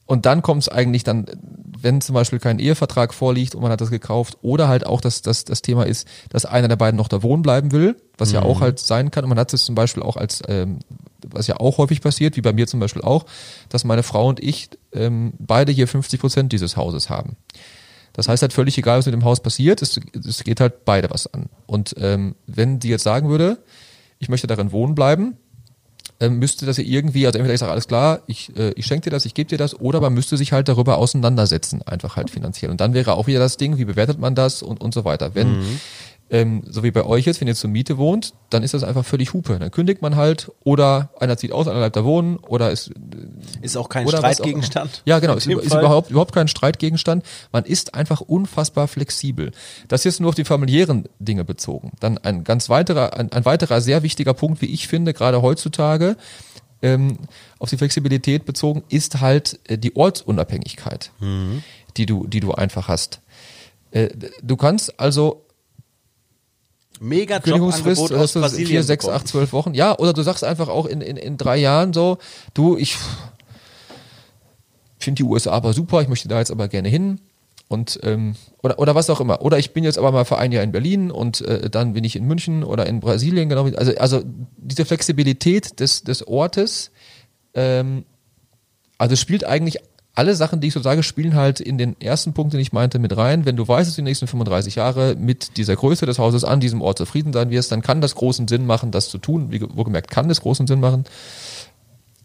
[0.07, 1.27] und dann kommt es eigentlich dann,
[1.81, 5.21] wenn zum Beispiel kein Ehevertrag vorliegt und man hat das gekauft, oder halt auch, dass
[5.21, 8.43] das, das Thema ist, dass einer der beiden noch da wohnen bleiben will, was ja
[8.43, 9.25] auch halt sein kann.
[9.25, 10.79] Und man hat es zum Beispiel auch als, ähm,
[11.27, 13.27] was ja auch häufig passiert, wie bei mir zum Beispiel auch,
[13.69, 17.37] dass meine Frau und ich ähm, beide hier 50 Prozent dieses Hauses haben.
[18.13, 21.11] Das heißt halt völlig egal, was mit dem Haus passiert, es, es geht halt beide
[21.11, 21.47] was an.
[21.67, 23.59] Und ähm, wenn sie jetzt sagen würde,
[24.19, 25.37] ich möchte darin wohnen bleiben,
[26.21, 29.05] ähm, müsste das ja irgendwie, also entweder ich sage, alles klar, ich, äh, ich schenke
[29.05, 32.31] dir das, ich gebe dir das, oder man müsste sich halt darüber auseinandersetzen, einfach halt
[32.31, 32.71] finanziell.
[32.71, 35.35] Und dann wäre auch wieder das Ding, wie bewertet man das und, und so weiter.
[35.35, 35.79] Wenn,
[36.29, 39.05] ähm, so wie bei euch jetzt, wenn ihr zur Miete wohnt, dann ist das einfach
[39.05, 39.59] völlig Hupe.
[39.61, 42.91] Dann kündigt man halt, oder einer zieht aus, einer bleibt da wohnen, oder ist
[43.63, 45.03] Ist auch kein auch Streitgegenstand.
[45.07, 45.15] immer.
[45.15, 45.35] Ja, genau.
[45.35, 47.25] Ist, ist überhaupt, überhaupt kein Streitgegenstand.
[47.53, 49.53] Man ist einfach unfassbar flexibel.
[49.87, 51.93] Das jetzt nur auf die familiären Dinge bezogen.
[52.01, 56.17] Dann ein ganz weiterer, ein, ein weiterer sehr wichtiger Punkt, wie ich finde, gerade heutzutage,
[56.83, 57.19] ähm,
[57.61, 61.63] auf die Flexibilität bezogen, ist halt äh, die Ortsunabhängigkeit, Mhm.
[61.97, 63.21] die du, die du einfach hast.
[63.93, 64.09] Äh,
[64.43, 65.46] du kannst also
[67.01, 69.21] Mega Kündigungsfrist, hast aus du Brasilien vier, sechs, bekommen.
[69.21, 69.75] acht, zwölf Wochen.
[69.75, 72.19] Ja, oder du sagst einfach auch in, in, in drei Jahren so,
[72.55, 72.97] du, ich
[74.99, 77.21] finde die USA aber super, ich möchte da jetzt aber gerne hin.
[77.69, 79.43] Und ähm, oder, oder was auch immer.
[79.43, 82.05] Oder ich bin jetzt aber mal für ein Jahr in Berlin und äh, dann bin
[82.05, 83.67] ich in München oder in Brasilien, genau.
[83.67, 84.23] Also, also
[84.57, 86.93] diese Flexibilität des, des Ortes,
[87.55, 88.05] ähm,
[88.99, 89.79] also spielt eigentlich
[90.17, 92.99] alle Sachen, die ich so sage, spielen halt in den ersten Punkt, den ich meinte,
[92.99, 93.45] mit rein.
[93.45, 96.59] Wenn du weißt, dass du die nächsten 35 Jahre mit dieser Größe des Hauses an
[96.59, 99.53] diesem Ort zufrieden sein wirst, dann kann das großen Sinn machen, das zu tun.
[99.53, 101.05] Wie wohlgemerkt, kann das großen Sinn machen.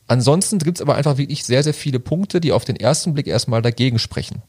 [0.08, 3.28] Ansonsten gibt es aber einfach wirklich sehr, sehr viele Punkte, die auf den ersten Blick
[3.28, 4.42] erstmal dagegen sprechen.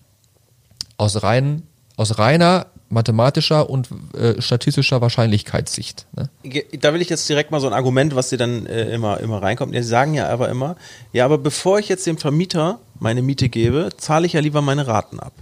[0.97, 1.65] Aus, rein,
[1.97, 6.07] aus reiner mathematischer und äh, statistischer Wahrscheinlichkeitssicht.
[6.17, 6.31] Ne?
[6.79, 9.43] Da will ich jetzt direkt mal so ein Argument, was dir dann äh, immer, immer
[9.43, 9.75] reinkommt.
[9.75, 10.77] Die sagen ja aber immer,
[11.13, 14.87] ja, aber bevor ich jetzt dem Vermieter meine Miete gebe, zahle ich ja lieber meine
[14.87, 15.33] Raten ab.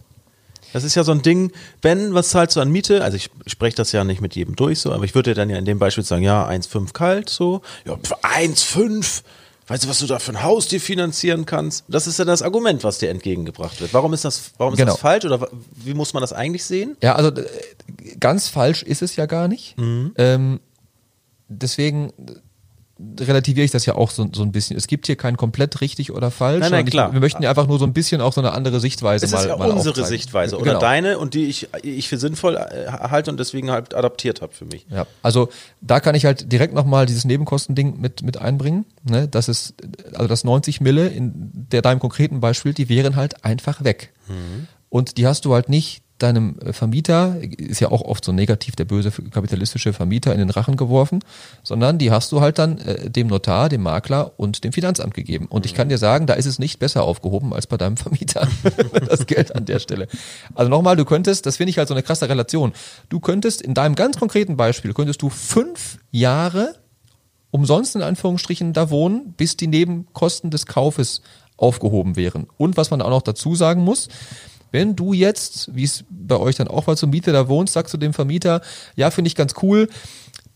[0.73, 3.03] Das ist ja so ein Ding, Ben, was zahlst du an Miete?
[3.03, 5.57] Also ich spreche das ja nicht mit jedem durch so, aber ich würde dann ja
[5.57, 7.63] in dem Beispiel sagen, ja, 1,5 kalt so.
[7.85, 9.23] Ja, 1,5
[9.71, 11.85] weißt du, was du da für ein Haus dir finanzieren kannst?
[11.87, 13.95] Das ist ja das Argument, was dir entgegengebracht wird.
[13.95, 14.93] Warum ist das, warum ist genau.
[14.93, 16.97] das falsch oder wie muss man das eigentlich sehen?
[17.01, 17.47] Ja, also äh,
[18.19, 19.79] ganz falsch ist es ja gar nicht.
[19.79, 20.13] Mhm.
[20.17, 20.61] Ähm,
[21.49, 22.13] deswegen
[23.19, 24.77] relativiere ich das ja auch so, so ein bisschen.
[24.77, 26.61] Es gibt hier kein komplett richtig oder falsch.
[26.61, 27.09] Nein, nein, klar.
[27.09, 29.33] Ich, wir möchten ja einfach nur so ein bisschen auch so eine andere Sichtweise es
[29.33, 29.39] mal.
[29.39, 30.81] Es ist ja mal unsere Sichtweise oder genau.
[30.81, 34.65] deine und die ich, ich für sinnvoll äh, halte und deswegen halt adaptiert habe für
[34.65, 34.87] mich.
[34.91, 35.49] Ja, also
[35.81, 38.87] da kann ich halt direkt nochmal dieses Nebenkostending mit, mit einbringen.
[39.05, 39.29] Ne?
[39.29, 39.75] Das ist,
[40.15, 41.33] also das 90 Mille in
[41.71, 44.13] der deinem konkreten Beispiel, die wären halt einfach weg.
[44.29, 44.67] Mhm.
[44.89, 48.77] Und die hast du halt nicht deinem äh, Vermieter, ist ja auch oft so negativ
[48.77, 51.21] der böse kapitalistische Vermieter in den Rachen geworfen,
[51.63, 55.47] sondern die hast du halt dann äh, dem Notar, dem Makler und dem Finanzamt gegeben.
[55.47, 58.47] Und ich kann dir sagen, da ist es nicht besser aufgehoben als bei deinem Vermieter,
[59.09, 60.09] das Geld an der Stelle.
[60.55, 62.73] Also nochmal, du könntest, das finde ich halt so eine krasse Relation,
[63.09, 66.75] du könntest in deinem ganz konkreten Beispiel, könntest du fünf Jahre
[67.51, 71.23] umsonst in Anführungsstrichen da wohnen, bis die Nebenkosten des Kaufes
[71.57, 72.47] aufgehoben wären.
[72.57, 74.09] Und was man auch noch dazu sagen muss,
[74.73, 77.93] wenn du jetzt, wie es bei euch dann auch war, zum Mieter da wohnst, sagst
[77.95, 78.61] du dem Vermieter,
[78.97, 79.89] ja, finde ich ganz cool,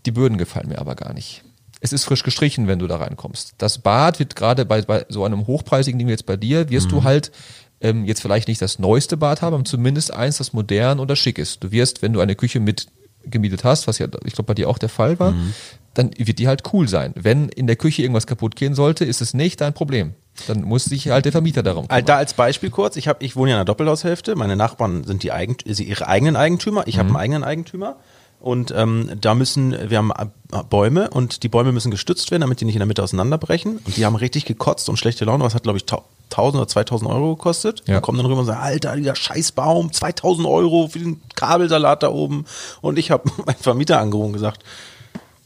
[0.06, 1.42] die Böden gefallen mir aber gar nicht.
[1.80, 3.54] Es ist frisch gestrichen, wenn du da reinkommst.
[3.58, 6.90] Das Bad wird gerade bei, bei so einem hochpreisigen Ding jetzt bei dir, wirst mhm.
[6.90, 7.32] du halt
[7.80, 11.38] ähm, jetzt vielleicht nicht das neueste Bad haben, aber zumindest eins, das modern oder schick
[11.38, 11.62] ist.
[11.62, 12.86] Du wirst, wenn du eine Küche mit
[13.26, 15.54] gemietet hast, was ja, ich glaube, bei dir auch der Fall war, mhm.
[15.94, 17.12] dann wird die halt cool sein.
[17.16, 20.14] Wenn in der Küche irgendwas kaputt gehen sollte, ist es nicht dein Problem.
[20.48, 22.04] Dann muss sich halt der Vermieter darum kümmern.
[22.04, 25.22] Da als Beispiel kurz, ich, hab, ich wohne ja in einer Doppelhaushälfte, meine Nachbarn sind
[25.22, 27.00] die Eigent sie ihre eigenen Eigentümer, ich mhm.
[27.00, 27.96] habe einen eigenen Eigentümer.
[28.40, 30.12] Und ähm, da müssen, wir haben
[30.68, 33.78] Bäume und die Bäume müssen gestützt werden, damit die nicht in der Mitte auseinanderbrechen.
[33.78, 35.44] Und die haben richtig gekotzt und schlechte Laune.
[35.44, 35.86] Was hat, glaube ich,
[36.30, 37.82] 1000 oder 2000 Euro gekostet.
[37.86, 37.96] Ja.
[37.96, 42.10] Und kommen dann rüber und sagen, Alter, dieser Scheißbaum, 2000 Euro für den Kabelsalat da
[42.10, 42.44] oben.
[42.82, 44.62] Und ich habe meinen Vermieter angerufen und gesagt,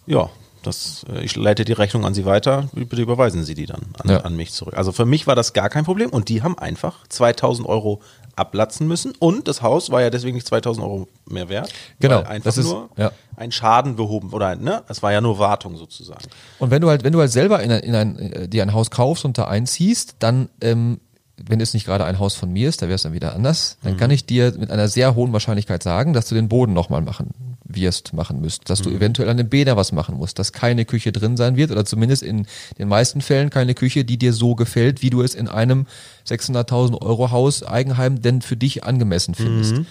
[0.07, 0.29] ja,
[0.63, 4.11] das, äh, ich leite die Rechnung an Sie weiter, bitte überweisen Sie die dann an,
[4.11, 4.21] ja.
[4.21, 4.75] an, mich zurück.
[4.77, 8.01] Also für mich war das gar kein Problem und die haben einfach 2000 Euro
[8.37, 11.73] ablatzen müssen und das Haus war ja deswegen nicht 2000 Euro mehr wert.
[12.01, 12.23] Genau.
[12.23, 13.11] Einfach das ist, nur ja.
[13.37, 16.25] ein Schaden behoben oder ne, es war ja nur Wartung sozusagen.
[16.59, 18.73] Und wenn du halt, wenn du halt selber in ein, in ein, äh, dir ein
[18.73, 21.01] Haus kaufst und da einziehst, dann ähm,
[21.37, 23.79] wenn es nicht gerade ein Haus von mir ist, da wäre es dann wieder anders,
[23.83, 23.97] dann mhm.
[23.97, 27.58] kann ich dir mit einer sehr hohen Wahrscheinlichkeit sagen, dass du den Boden nochmal machen
[27.69, 28.97] wirst, machen müsst, dass du mhm.
[28.97, 32.23] eventuell an den Bäder was machen musst, dass keine Küche drin sein wird oder zumindest
[32.23, 32.47] in
[32.79, 35.87] den meisten Fällen keine Küche, die dir so gefällt, wie du es in einem
[36.27, 39.75] 600.000 Euro Haus Eigenheim denn für dich angemessen findest.
[39.75, 39.87] Mhm.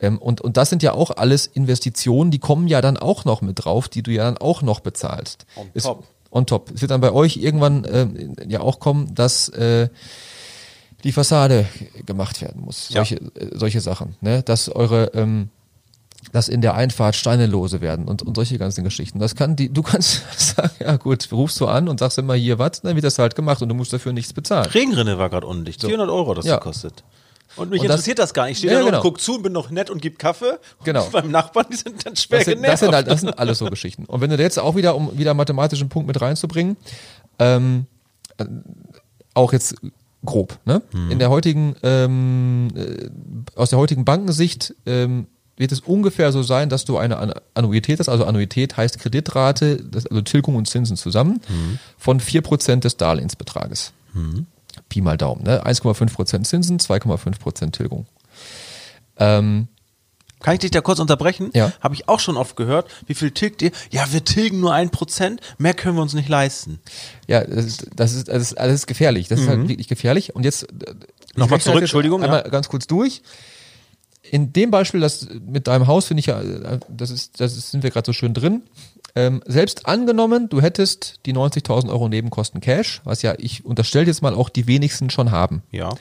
[0.00, 3.40] Ähm, und, und das sind ja auch alles Investitionen, die kommen ja dann auch noch
[3.40, 5.46] mit drauf, die du ja dann auch noch bezahlst.
[5.56, 6.04] On top.
[6.30, 6.70] on top.
[6.74, 8.06] Es wird dann bei euch irgendwann äh,
[8.46, 9.88] ja auch kommen, dass äh,
[11.04, 11.66] die Fassade
[12.06, 12.88] gemacht werden muss.
[12.88, 13.40] Solche, ja.
[13.40, 14.16] äh, solche Sachen.
[14.20, 14.42] Ne?
[14.42, 15.50] Dass eure ähm,
[16.32, 19.18] dass in der Einfahrt Steine lose werden und, und solche ganzen Geschichten.
[19.18, 20.22] Das kann die, du kannst
[20.56, 23.34] sagen, ja gut, rufst du an und sagst immer hier was, dann wird das halt
[23.34, 24.66] gemacht und du musst dafür nichts bezahlen.
[24.66, 25.88] Regenrinne war gerade undicht, so.
[25.88, 26.58] 400 Euro das ja.
[26.58, 27.04] kostet.
[27.56, 28.52] Und mich und interessiert das, das, gar nicht.
[28.52, 28.98] Ich stehe ja, da genau.
[28.98, 30.58] und guck zu und bin noch nett und gib Kaffee.
[30.82, 31.04] Genau.
[31.04, 32.72] Und beim Nachbarn, die sind dann schwer das sind, genervt.
[32.72, 34.04] Das sind, halt, das sind alles so Geschichten.
[34.06, 36.76] Und wenn du jetzt auch wieder, um wieder einen mathematischen Punkt mit reinzubringen,
[37.38, 37.86] ähm,
[38.38, 38.44] äh,
[39.34, 39.76] auch jetzt
[40.24, 40.82] grob, ne?
[40.92, 41.10] Mhm.
[41.12, 43.10] In der heutigen, ähm, äh,
[43.56, 48.08] aus der heutigen Bankensicht ähm, wird es ungefähr so sein, dass du eine Annuität hast,
[48.08, 51.78] also Annuität heißt Kreditrate, das, also Tilgung und Zinsen zusammen, mhm.
[51.96, 53.92] von 4% des Darlehensbetrages.
[54.12, 54.46] Mhm.
[54.88, 55.64] Pi mal Daumen, ne?
[55.64, 58.06] 1,5% Zinsen, 2,5% Tilgung.
[59.18, 59.68] Ähm,
[60.40, 61.50] kann ich dich da kurz unterbrechen?
[61.54, 61.72] Ja.
[61.80, 62.90] Habe ich auch schon oft gehört.
[63.06, 63.70] Wie viel tilgt ihr?
[63.90, 65.40] Ja, wir tilgen nur ein Prozent.
[65.56, 66.80] Mehr können wir uns nicht leisten.
[67.26, 69.28] Ja, das ist, das ist, das ist, das ist gefährlich.
[69.28, 69.42] Das mhm.
[69.42, 69.68] ist halt mhm.
[69.68, 70.34] wirklich gefährlich.
[70.34, 70.94] Und jetzt äh,
[71.34, 72.22] nochmal zurück, Entschuldigung.
[72.22, 72.50] Einmal ja.
[72.50, 73.22] ganz kurz durch
[74.30, 76.40] in dem Beispiel, das mit deinem Haus finde ich ja,
[76.88, 78.62] das ist, das ist, sind wir gerade so schön drin.
[79.14, 84.22] Ähm, selbst angenommen, du hättest die 90.000 Euro Nebenkosten Cash, was ja ich unterstelle jetzt
[84.22, 85.62] mal auch die wenigsten schon haben.
[85.70, 85.94] Ja.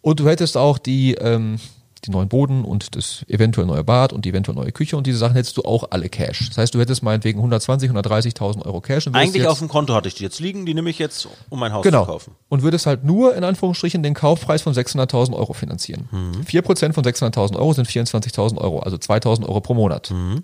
[0.00, 1.60] Und du hättest auch die, ähm,
[2.06, 5.18] die neuen Boden und das eventuell neue Bad und die eventuell neue Küche und diese
[5.18, 6.48] Sachen hättest du auch alle Cash.
[6.48, 9.06] Das heißt, du hättest meinetwegen 120, 130.000 Euro Cash.
[9.06, 11.58] Und Eigentlich auf dem Konto hatte ich die jetzt liegen, die nehme ich jetzt, um
[11.58, 12.02] mein Haus genau.
[12.04, 12.34] zu kaufen.
[12.48, 16.08] Und würdest halt nur in Anführungsstrichen den Kaufpreis von 600.000 Euro finanzieren.
[16.10, 16.42] Mhm.
[16.42, 20.10] 4% von 600.000 Euro sind 24.000 Euro, also 2.000 Euro pro Monat.
[20.10, 20.42] Mhm.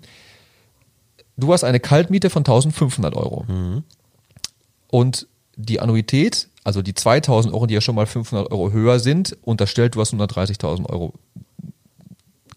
[1.37, 3.45] Du hast eine Kaltmiete von 1.500 Euro.
[3.47, 3.83] Mhm.
[4.89, 9.37] Und die Annuität, also die 2.000 Euro, die ja schon mal 500 Euro höher sind,
[9.41, 11.13] unterstellt, du hast 130.000 Euro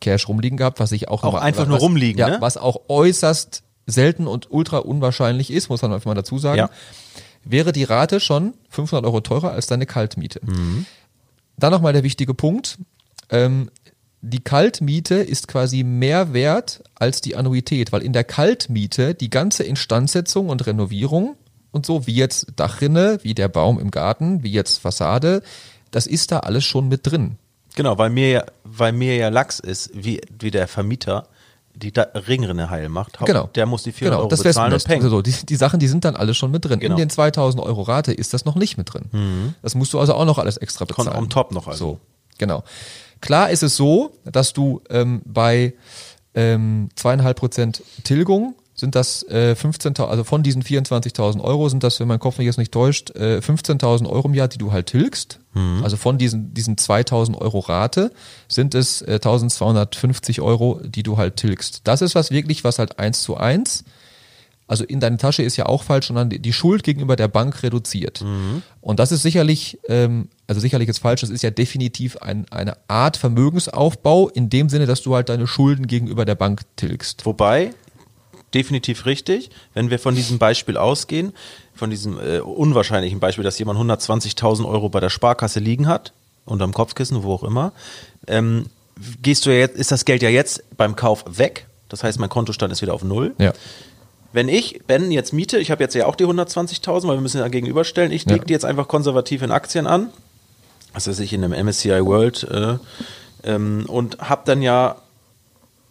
[0.04, 2.36] Cash rumliegen gehabt, was ich auch, Auch noch- einfach nur was, rumliegen, ja, ne?
[2.40, 6.70] was auch äußerst selten und ultra unwahrscheinlich ist, muss man einfach mal dazu sagen, Ja.
[7.44, 10.40] wäre die Rate schon 500 Euro teurer als deine Kaltmiete.
[10.44, 10.86] Mhm.
[11.58, 12.78] Dann nochmal der wichtige Punkt.
[13.30, 13.70] Ähm,
[14.22, 19.64] die Kaltmiete ist quasi mehr wert als die Annuität, weil in der Kaltmiete die ganze
[19.64, 21.36] Instandsetzung und Renovierung
[21.72, 25.42] und so, wie jetzt Dachrinne, wie der Baum im Garten, wie jetzt Fassade,
[25.90, 27.36] das ist da alles schon mit drin.
[27.74, 31.28] Genau, weil mir ja, weil mir ja Lachs ist, wie, wie der Vermieter
[31.76, 33.18] die da Ringrinne heil macht.
[33.24, 33.48] Genau.
[33.54, 34.86] Der muss die 400 genau, Euro das bezahlen und Wespennest.
[34.86, 35.02] peng.
[35.02, 36.78] Also so, die, die Sachen, die sind dann alle schon mit drin.
[36.78, 36.94] Genau.
[36.94, 39.54] In den 2000 Euro Rate ist das noch nicht mit drin.
[39.62, 41.24] Das musst du also auch noch alles extra Kommt bezahlen.
[41.24, 41.84] on top noch also.
[41.84, 42.00] So,
[42.38, 42.62] genau.
[43.20, 45.74] Klar ist es so, dass du ähm, bei
[46.34, 52.00] ähm, zweieinhalb Prozent Tilgung sind das äh, 15.000, also von diesen 24.000 Euro sind das,
[52.00, 54.86] wenn mein Kopf mich jetzt nicht täuscht, äh, 15.000 Euro im Jahr, die du halt
[54.86, 55.38] tilgst.
[55.82, 58.12] Also von diesen, diesen 2.000 Euro Rate
[58.48, 61.82] sind es äh, 1.250 Euro, die du halt tilgst.
[61.84, 63.84] Das ist was wirklich, was halt eins zu eins
[64.66, 67.62] also in deine Tasche ist ja auch falsch, sondern die, die Schuld gegenüber der Bank
[67.62, 68.22] reduziert.
[68.80, 72.76] Und das ist sicherlich, ähm, also sicherlich ist falsch, das ist ja definitiv ein, eine
[72.88, 77.26] Art Vermögensaufbau in dem Sinne, dass du halt deine Schulden gegenüber der Bank tilgst.
[77.26, 77.74] Wobei,
[78.54, 81.32] definitiv richtig, wenn wir von diesem Beispiel ausgehen,
[81.74, 86.12] von diesem äh, unwahrscheinlichen Beispiel, dass jemand 120.000 Euro bei der Sparkasse liegen hat,
[86.46, 87.72] unterm Kopfkissen, wo auch immer,
[88.26, 88.66] ähm,
[89.22, 91.66] gehst du ja jetzt, ist das Geld ja jetzt beim Kauf weg.
[91.88, 93.34] Das heißt, mein Kontostand ist wieder auf Null.
[93.38, 93.52] Ja.
[94.32, 97.38] Wenn ich, Ben, jetzt miete, ich habe jetzt ja auch die 120.000, weil wir müssen
[97.38, 98.32] ja gegenüberstellen, ich Ja.
[98.32, 100.08] lege die jetzt einfach konservativ in Aktien an,
[100.92, 102.76] weiß ich, in einem MSCI World äh,
[103.44, 104.96] ähm, und habe dann ja,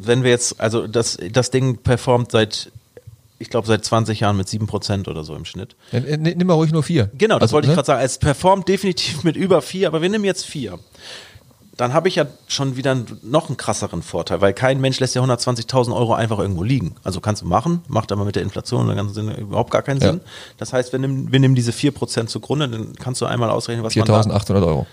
[0.07, 2.71] wenn wir jetzt, also das, das Ding performt seit,
[3.39, 5.75] ich glaube seit 20 Jahren mit 7% oder so im Schnitt.
[5.91, 7.09] Nimm mal ruhig nur vier.
[7.17, 7.75] Genau, das Also, wollte ich ne?
[7.75, 8.01] gerade sagen.
[8.05, 10.79] Es performt definitiv mit über vier, aber wir nehmen jetzt vier.
[11.75, 15.15] Dann habe ich ja schon wieder einen- noch einen krasseren Vorteil, weil kein Mensch lässt
[15.15, 16.93] ja 120.000 Euro einfach irgendwo liegen.
[17.03, 19.81] Also kannst du machen, macht aber mit der Inflation und der ganzen Sinne überhaupt gar
[19.81, 20.11] keinen Ja.
[20.11, 20.21] Sinn.
[20.59, 23.95] Das heißt, wir nehmen, wir nehmen diese 4% zugrunde, dann kannst du einmal ausrechnen, was
[23.95, 24.85] man da 4.800 Euro.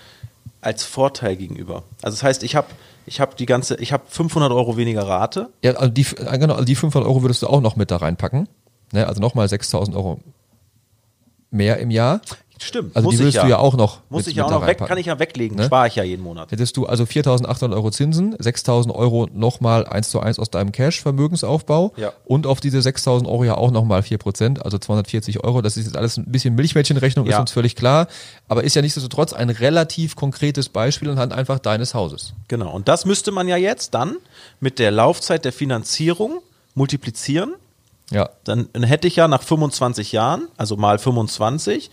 [0.60, 1.84] Als Vorteil gegenüber.
[2.02, 2.68] Also das heißt, ich habe
[3.06, 5.50] ich hab die ganze, ich habe 500 Euro weniger Rate.
[5.62, 7.96] Ja, also die, äh, genau, also die 500 Euro würdest du auch noch mit da
[7.96, 8.48] reinpacken.
[8.92, 9.06] Ne?
[9.06, 10.20] Also nochmal 6.000 Euro
[11.50, 12.20] mehr im Jahr.
[12.62, 13.44] Stimmt, Also die würdest ja.
[13.44, 15.56] du ja auch noch Muss mit- ich ja auch noch weg, kann ich ja weglegen,
[15.56, 15.64] Ne?
[15.64, 16.52] spare ich ja jeden Monat.
[16.52, 21.94] Hättest du also 4.800 Euro Zinsen, 6.000 Euro nochmal eins zu eins aus deinem Cash-Vermögensaufbau
[21.96, 22.12] Ja.
[22.26, 25.62] und auf diese 6.000 Euro ja auch nochmal 4%, also 240 Euro.
[25.62, 27.40] Das ist jetzt alles ein bisschen Milchmädchenrechnung, ist Ja.
[27.40, 28.08] uns völlig klar,
[28.46, 32.34] aber ist ja nichtsdestotrotz ein relativ konkretes Beispiel anhand einfach deines Hauses.
[32.48, 34.16] Genau, und das müsste man ja jetzt dann
[34.60, 36.40] mit der Laufzeit der Finanzierung
[36.74, 37.54] multiplizieren.
[38.12, 41.90] Ja, Dann hätte ich ja nach 25 Jahren, also mal 25,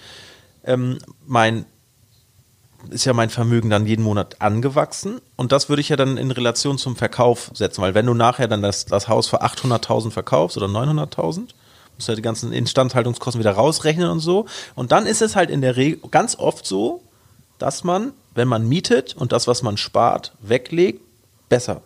[0.68, 1.66] ähm, mein
[2.90, 6.32] ist ja mein Vermögen dann jeden Monat angewachsen und das würde ich ja dann in
[6.32, 10.58] Relation zum Verkauf setzen, weil wenn du nachher dann das, das Haus für 800.000 verkaufst
[10.58, 11.40] oder 900.000,
[11.96, 15.50] musst du ja die ganzen Instandhaltungskosten wieder rausrechnen und so und dann ist es halt
[15.50, 17.02] in der Regel ganz oft so,
[17.58, 21.02] dass man, wenn man mietet und das, was man spart, weglegt,
[21.50, 21.82] besser.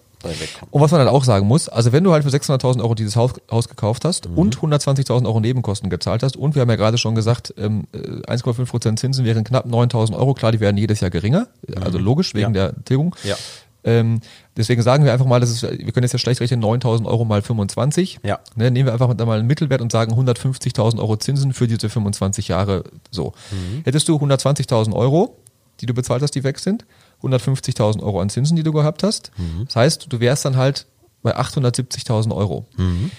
[0.71, 3.15] Und was man dann auch sagen muss, also wenn du halt für 600.000 Euro dieses
[3.15, 4.38] Haus, Haus gekauft hast Mhm.
[4.38, 7.97] und 120.000 Euro Nebenkosten gezahlt hast und wir haben ja gerade schon gesagt, ähm, äh,
[8.31, 11.47] 1,5% Zinsen wären knapp 9.000 Euro, klar, die werden jedes Jahr geringer,
[11.84, 12.55] also logisch, wegen Mhm.
[12.55, 12.67] Ja.
[12.71, 13.15] der Tilgung.
[13.23, 13.36] Ja.
[13.84, 14.19] Ähm,
[14.55, 17.25] deswegen sagen wir einfach mal, das ist, wir können jetzt ja schlecht rechnen, 9.000 Euro
[17.25, 18.19] mal 25.
[18.23, 18.39] Ja.
[18.55, 22.47] Ne, nehmen wir einfach mal einen Mittelwert und sagen 150.000 Euro Zinsen für diese 25
[22.47, 23.34] Jahre so.
[23.49, 23.81] Mhm.
[23.84, 25.38] Hättest du 120.000 Euro,
[25.79, 26.86] die du bezahlt hast, die weg sind,
[27.23, 29.31] 150.000 Euro an Zinsen, die du gehabt hast.
[29.38, 29.65] Mhm.
[29.65, 30.88] Das heißt, du wärst dann halt
[31.23, 33.12] bei 870.000 Euro, Mhm.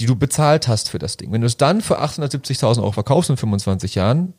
[0.00, 1.32] die du bezahlt hast für das Ding.
[1.32, 4.34] Wenn du es dann für 870.000 Euro verkaufst in 25 Jahren,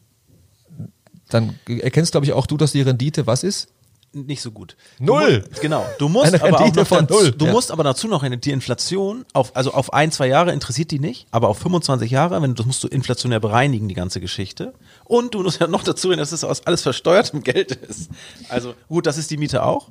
[1.30, 3.70] dann erkennst, glaube ich, auch du, dass die Rendite was ist?
[4.14, 4.78] nicht so gut.
[5.00, 5.44] Null.
[5.54, 5.86] Du, genau.
[6.00, 7.32] Du musst Eine aber auch Rendite von dazu, null.
[7.34, 7.52] du Ja.
[7.52, 10.98] musst aber dazu noch eine, die Inflation auf also auf ein zwei Jahre interessiert die
[10.98, 14.74] nicht, aber auf 25 Jahre, wenn das musst du inflationär bereinigen die ganze Geschichte.
[15.08, 18.10] Und du musst ja noch dazu hin, dass es aus alles versteuertem Geld ist.
[18.50, 19.90] Also gut, das ist die Miete auch.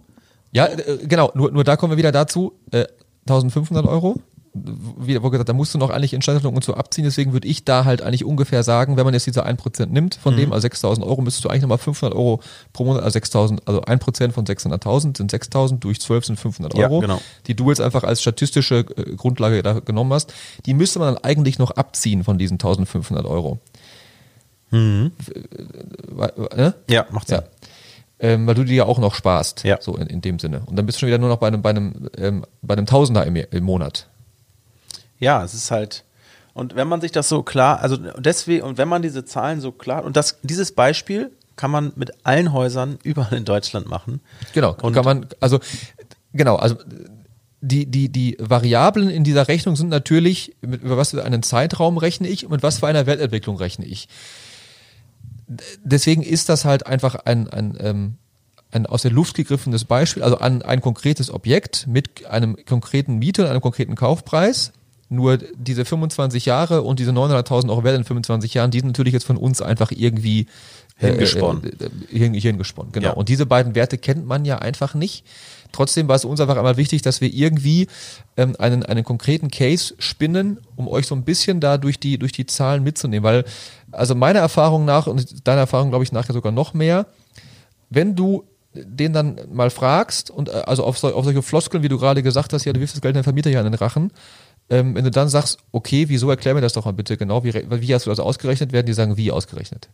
[0.52, 2.86] Ja, äh, genau, nur, nur da kommen wir wieder dazu, äh,
[3.26, 4.20] 1500 Euro
[4.98, 7.64] wie wo gesagt, da musst du noch eigentlich Instandhaltung und so abziehen, deswegen würde ich
[7.64, 10.38] da halt eigentlich ungefähr sagen, wenn man jetzt diese 1% nimmt von Mhm.
[10.38, 12.40] dem, also 6.000 Euro, müsstest du eigentlich nochmal 500 Euro
[12.72, 16.84] pro Monat, also 6.000, also 1% von 600.000 sind 6.000, durch 12 sind 500 Ja,
[16.88, 17.20] Euro, genau.
[17.46, 20.32] die du jetzt einfach als statistische äh, Grundlage da genommen hast,
[20.64, 23.58] die müsste man dann eigentlich noch abziehen von diesen 1.500 Euro.
[24.70, 25.12] Mhm.
[26.56, 26.74] Ne?
[26.88, 27.38] Ja, macht Sinn.
[27.38, 27.44] Ja.
[28.18, 29.78] Ähm, weil du dir ja auch noch sparst, Ja.
[29.80, 30.62] so in, in dem Sinne.
[30.66, 32.86] Und dann bist du schon wieder nur noch bei einem, bei einem, ähm, bei einem
[32.86, 34.08] Tausender im, im Monat.
[35.18, 36.04] Ja, es ist halt.
[36.54, 39.70] Und wenn man sich das so klar, also deswegen, und wenn man diese Zahlen so
[39.72, 44.20] klar, und das, dieses Beispiel kann man mit allen Häusern überall in Deutschland machen.
[44.54, 45.60] Genau, Und- kann man, also,
[46.32, 46.76] genau, also
[47.60, 52.28] die, die, die Variablen in dieser Rechnung sind natürlich, über was für einen Zeitraum rechne
[52.28, 54.08] ich und mit was für einer Wertentwicklung rechne ich.
[55.48, 58.14] Deswegen ist das halt einfach ein, ein, ähm,
[58.72, 63.42] ein aus der Luft gegriffenes Beispiel, also an ein konkretes Objekt mit einem konkreten Miete
[63.42, 64.72] und einem konkreten Kaufpreis.
[65.08, 69.12] Nur diese 25 Jahre und diese 900.000 Euro Wert in 25 Jahren, die sind natürlich
[69.12, 70.48] jetzt von uns einfach irgendwie
[70.98, 71.62] äh, Hingesponnen.
[71.64, 73.08] Äh, äh, hin, hingesponnen, genau.
[73.08, 73.14] Ja.
[73.14, 75.24] Und diese beiden Werte kennt man ja einfach nicht.
[75.76, 77.86] Trotzdem war es uns einfach einmal wichtig, dass wir irgendwie
[78.38, 82.32] ähm, einen, einen konkreten Case spinnen, um euch so ein bisschen da durch die, durch
[82.32, 83.22] die Zahlen mitzunehmen.
[83.22, 83.44] Weil,
[83.92, 87.06] also meiner Erfahrung nach, und deiner Erfahrung glaube ich nachher sogar noch mehr,
[87.90, 91.88] wenn du den dann mal fragst und äh, also auf, sol auf solche Floskeln, wie
[91.88, 94.12] du gerade gesagt hast, ja, du wirfst das Geld deinem Vermieter ja in den Rachen,
[94.70, 97.52] ähm, wenn du dann sagst, okay, wieso erklär mir das doch mal bitte genau, wie,
[97.54, 99.90] wie hast du das ausgerechnet, werden die sagen, wie ausgerechnet.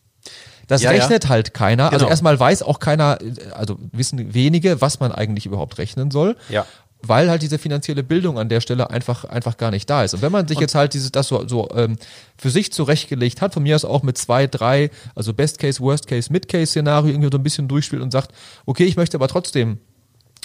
[0.68, 1.00] Das Ja, ja.
[1.00, 1.84] rechnet halt keiner.
[1.86, 2.10] Also Genau.
[2.10, 3.18] erstmal weiß auch keiner,
[3.54, 6.36] also wissen wenige, was man eigentlich überhaupt rechnen soll.
[6.48, 6.66] Ja.
[7.04, 10.14] Weil halt diese finanzielle Bildung an der Stelle einfach, einfach gar nicht da ist.
[10.14, 11.96] Und wenn man sich jetzt halt dieses, das so, so ähm,
[12.38, 16.06] für sich zurechtgelegt hat, von mir aus auch mit zwei, drei, also Best Case, Worst
[16.06, 18.30] Case, Mid Case Szenario irgendwie so ein bisschen durchspielt und sagt,
[18.66, 19.78] okay, ich möchte aber trotzdem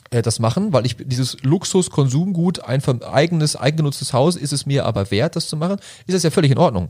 [0.10, 5.12] äh, das machen, weil ich dieses Luxus-Konsumgut, ein eigenes, eigengenutztes Haus, ist es mir aber
[5.12, 6.90] wert, das zu machen, ist das ja völlig in Ordnung.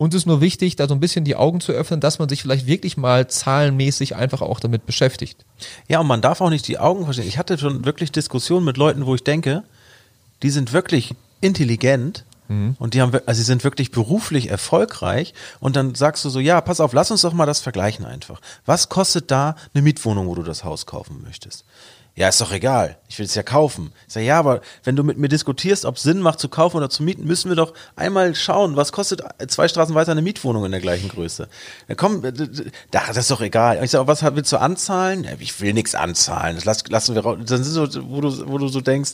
[0.00, 2.40] Uns ist nur wichtig, da so ein bisschen die Augen zu öffnen, dass man sich
[2.40, 5.44] vielleicht wirklich mal zahlenmäßig einfach auch damit beschäftigt.
[5.88, 7.28] Ja, und man darf auch nicht die Augen verstehen.
[7.28, 9.62] Ich hatte schon wirklich Diskussionen mit Leuten, wo ich denke,
[10.42, 12.24] die sind wirklich intelligent
[12.78, 16.62] und die haben, also sie sind wirklich beruflich erfolgreich und dann sagst du so, ja,
[16.62, 18.40] pass auf, lass uns doch mal das vergleichen einfach.
[18.64, 21.66] Was kostet da eine Mietwohnung, wo du das Haus kaufen möchtest?
[22.20, 22.98] Ja, ist doch egal.
[23.08, 23.94] Ich will es ja kaufen.
[24.06, 26.76] Ich sage, ja, aber wenn du mit mir diskutierst, ob es Sinn macht zu kaufen
[26.76, 30.66] oder zu mieten, müssen wir doch einmal schauen, was kostet zwei Straßen weiter eine Mietwohnung
[30.66, 31.48] in der gleichen Größe.
[31.88, 32.30] Ja, komm, da,
[32.90, 33.78] das ist doch egal.
[33.78, 35.24] Und Ich sage, was willst du anzahlen?
[35.24, 36.56] Ja, ich will nichts anzahlen.
[36.56, 37.38] Das lass, lassen wir raus.
[37.46, 39.12] Dann sind so, wo du, wo du so denkst,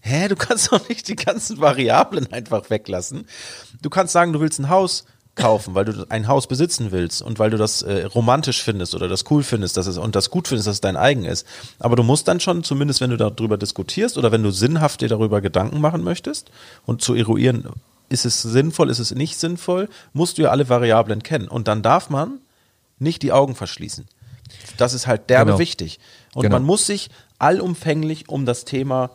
[0.00, 3.26] hä, du kannst doch nicht die ganzen Variablen einfach weglassen.
[3.80, 7.38] Du kannst sagen, du willst ein Haus kaufen, weil du ein Haus besitzen willst und
[7.38, 10.48] weil du das äh, romantisch findest oder das cool findest dass es, und das gut
[10.48, 11.46] findest, dass es dein eigen ist.
[11.78, 15.08] Aber du musst dann schon, zumindest wenn du darüber diskutierst oder wenn du sinnhaft dir
[15.08, 16.50] darüber Gedanken machen möchtest
[16.84, 17.66] und zu eruieren,
[18.10, 21.48] ist es sinnvoll, ist es nicht sinnvoll, musst du ja alle Variablen kennen.
[21.48, 22.38] Und dann darf man
[22.98, 24.06] nicht die Augen verschließen.
[24.76, 25.58] Das ist halt derbe Genau.
[25.58, 25.98] wichtig.
[26.34, 26.56] Und Genau.
[26.56, 29.10] man muss sich allumfänglich um das Thema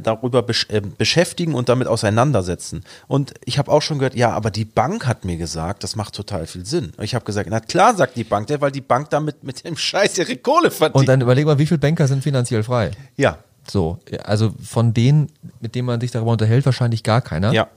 [0.00, 2.84] darüber besch äh, beschäftigen und damit auseinandersetzen.
[3.06, 6.14] Und ich habe auch schon gehört, ja, aber die Bank hat mir gesagt, das macht
[6.14, 6.92] total viel Sinn.
[6.96, 9.64] Und ich habe gesagt, na klar, sagt die Bank, der, weil die Bank damit mit
[9.64, 10.96] dem Scheiß ihre Kohle verdient.
[10.96, 12.90] Und dann überleg mal, wie viele Banker sind finanziell frei?
[13.16, 17.52] ja, So, also von denen, mit denen man sich darüber unterhält, wahrscheinlich gar keiner.
[17.52, 17.68] ja,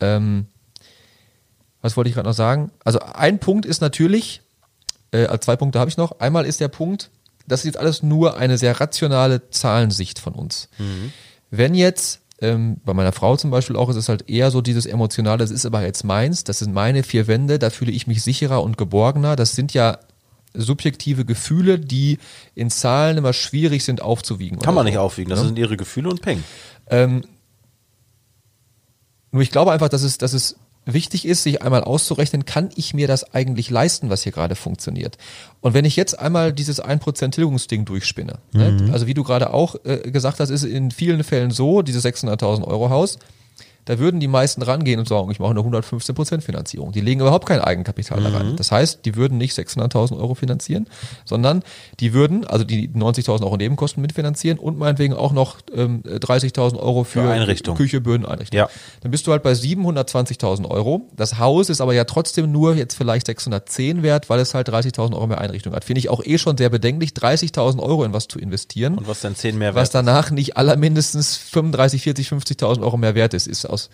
[0.00, 0.46] Ähm,
[1.80, 2.70] was wollte ich gerade noch sagen?
[2.84, 4.42] Also ein Punkt ist natürlich,
[5.12, 6.20] äh, also zwei Punkte habe ich noch.
[6.20, 7.10] Einmal ist der Punkt,
[7.48, 10.68] das ist jetzt alles nur eine sehr rationale Zahlensicht von uns.
[11.54, 14.86] Wenn jetzt, ähm, bei meiner Frau zum Beispiel auch, ist es halt eher so dieses
[14.86, 18.22] emotionale, das ist aber jetzt meins, das sind meine vier Wände, da fühle ich mich
[18.22, 19.36] sicherer und geborgener.
[19.36, 19.98] Das sind ja
[20.54, 22.18] subjektive Gefühle, die
[22.54, 24.58] in Zahlen immer schwierig sind aufzuwiegen.
[24.60, 24.88] kann man so.
[24.90, 25.28] nicht aufwiegen.
[25.30, 25.44] Das Ja?
[25.44, 26.42] sind ihre Gefühle und Peng.
[26.88, 27.22] Ähm,
[29.30, 32.94] nur ich glaube einfach, dass es, dass es wichtig ist, sich einmal auszurechnen, kann ich
[32.94, 35.16] mir das eigentlich leisten, was hier gerade funktioniert?
[35.60, 38.90] Und wenn ich jetzt einmal dieses 1% Tilgungsding durchspinne, ne?
[38.92, 42.64] also wie du gerade auch äh, gesagt hast, ist in vielen Fällen so, dieses 600.000
[42.66, 43.18] Euro Haus,
[43.84, 46.92] da würden die meisten rangehen und sagen, ich mache eine 115% Finanzierung.
[46.92, 48.56] Die legen überhaupt kein Eigenkapital da rein.
[48.56, 50.86] Das heißt, die würden nicht 600.000 Euro finanzieren,
[51.24, 51.62] sondern
[51.98, 57.04] die würden, also die 90.000 Euro Nebenkosten mitfinanzieren und meinetwegen auch noch ähm, 30.000 Euro
[57.04, 57.76] für, Für Einrichtung.
[57.76, 58.58] Küche, Böden, Einrichtung.
[58.58, 58.68] Ja.
[59.00, 61.08] Dann bist du halt bei 720.000 Euro.
[61.16, 65.14] Das Haus ist aber ja trotzdem nur jetzt vielleicht 610 wert, weil es halt 30.000
[65.14, 65.84] Euro mehr Einrichtung hat.
[65.84, 69.20] Finde ich auch eh schon sehr bedenklich, 30.000 Euro in was zu investieren Und was
[69.20, 73.34] dann 10 mehr was wert danach nicht aller mindestens 35, 40, 50.000 Euro mehr wert
[73.34, 73.90] ist, ist aus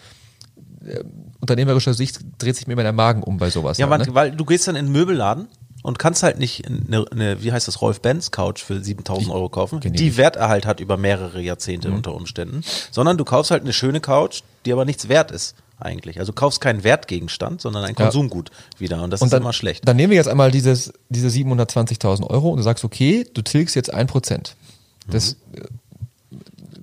[0.85, 1.05] äh,
[1.41, 3.79] unternehmerischer Sicht dreht sich mir immer der Magen um bei sowas.
[3.79, 4.15] Ja, halt, weil, ne?
[4.15, 5.49] weil du gehst dann in den Möbelladen
[5.83, 9.93] und kannst halt nicht eine, eine wie heißt das, Rolf-Benz-Couch für 7000 Euro kaufen, kenn
[9.93, 10.11] die.
[10.11, 10.17] Mhm.
[10.17, 14.73] Werterhalt hat über mehrere Jahrzehnte unter Umständen, sondern du kaufst halt eine schöne Couch, die
[14.73, 16.19] aber nichts wert ist eigentlich.
[16.19, 19.53] Also du kaufst keinen Wertgegenstand, sondern ein Konsumgut wieder und das Und ist dann, immer
[19.53, 19.87] schlecht.
[19.87, 23.77] Dann nehmen wir jetzt einmal dieses, diese 720.000 Euro und du sagst, okay, du tilgst
[23.77, 24.57] jetzt ein Prozent.
[25.07, 25.63] Das äh,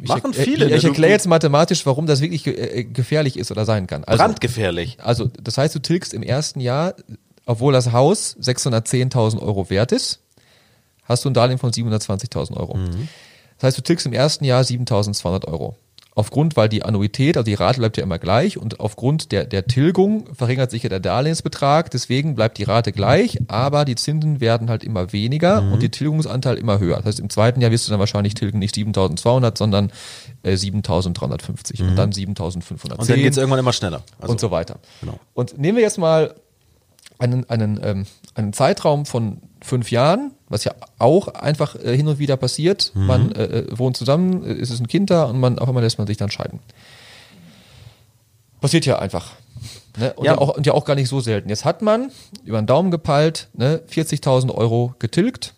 [0.06, 3.52] ich Machen erk- viele, Ich, erkläre jetzt mathematisch, warum das wirklich ge- äh, gefährlich ist
[3.52, 4.04] oder sein kann.
[4.06, 4.98] Also, Brandgefährlich.
[5.02, 6.96] also das heißt, du tilgst im ersten Jahr,
[7.46, 10.22] obwohl das Haus 610.000 Euro wert ist,
[11.04, 12.80] hast du ein Darlehen von 720.000 Euro.
[13.58, 15.76] Das heißt, du tilgst im ersten Jahr 7.200 Euro.
[16.18, 19.68] Aufgrund, weil die Annuität, also die Rate bleibt ja immer gleich und aufgrund der, der
[19.68, 24.70] Tilgung verringert sich ja der Darlehensbetrag, deswegen bleibt die Rate gleich, aber die Zinsen werden
[24.70, 26.96] halt immer weniger und die Tilgungsanteil immer höher.
[26.96, 29.92] Das heißt, im zweiten Jahr wirst du dann wahrscheinlich tilgen nicht 7.200, sondern
[30.44, 34.02] äh, 7.350 und dann 7.510 Und dann geht's irgendwann immer schneller.
[34.18, 34.80] Also, und so weiter.
[35.02, 35.20] Genau.
[35.34, 36.34] Und nehmen wir jetzt mal
[37.18, 38.06] einen, einen, ähm,
[38.36, 42.92] einen Zeitraum von fünf Jahren, was ja auch einfach äh, hin und wieder passiert.
[42.94, 43.06] Mhm.
[43.06, 45.84] Man äh, äh, wohnt zusammen, äh, es ist ein Kind da und man auf einmal
[45.84, 46.60] lässt man sich dann scheiden.
[48.62, 49.32] Passiert ja einfach.
[49.98, 50.14] Ne?
[50.14, 50.34] Und, Ja.
[50.34, 50.38] ja.
[50.38, 51.50] auch, und ja auch gar nicht so selten.
[51.50, 52.12] Jetzt hat man
[52.44, 55.54] über den Daumen gepeilt ne, 40.000 Euro getilgt.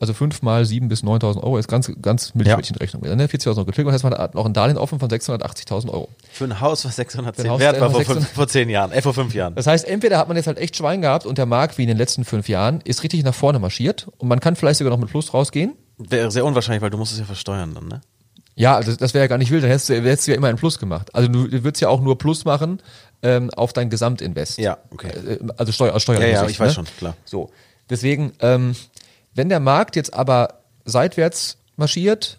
[0.00, 3.02] Also 5 mal 7 bis 9.000 Euro ist ganz, ganz Milchmädchenrechnung.
[3.02, 3.26] Ne?
[3.26, 3.86] 40.000 Euro getilgt.
[3.86, 6.08] Und das heißt, man hat noch ein Darlehen offen von 680.000 Euro.
[6.32, 8.70] Für ein Haus, was 610 Für ein Haus, wert war vor, fünf, 600 vor zehn
[8.70, 9.54] Jahren, äh, vor fünf Jahren.
[9.54, 11.88] Das heißt, entweder hat man jetzt halt echt Schwein gehabt und der Markt wie in
[11.88, 14.98] den letzten fünf Jahren ist richtig nach vorne marschiert und man kann vielleicht sogar noch
[14.98, 15.74] mit Plus rausgehen.
[15.98, 18.00] Wäre sehr unwahrscheinlich, weil du musst es ja versteuern dann, ne?
[18.56, 20.48] Ja, also das wäre ja gar nicht wild, dann hättest du, hättest du ja immer
[20.48, 21.14] ein Plus gemacht.
[21.14, 22.80] Also du, du würdest ja auch nur Plus machen
[23.22, 24.58] ähm, auf dein Gesamtinvest.
[24.58, 25.08] Ja, okay.
[25.08, 26.74] Äh, Also Steuer, aus steuerlicher Ja, ja, ich weiß ne?
[26.74, 27.16] schon, klar.
[27.24, 27.50] So,
[27.88, 28.74] deswegen, ähm,
[29.34, 32.38] wenn der Markt jetzt aber seitwärts marschiert,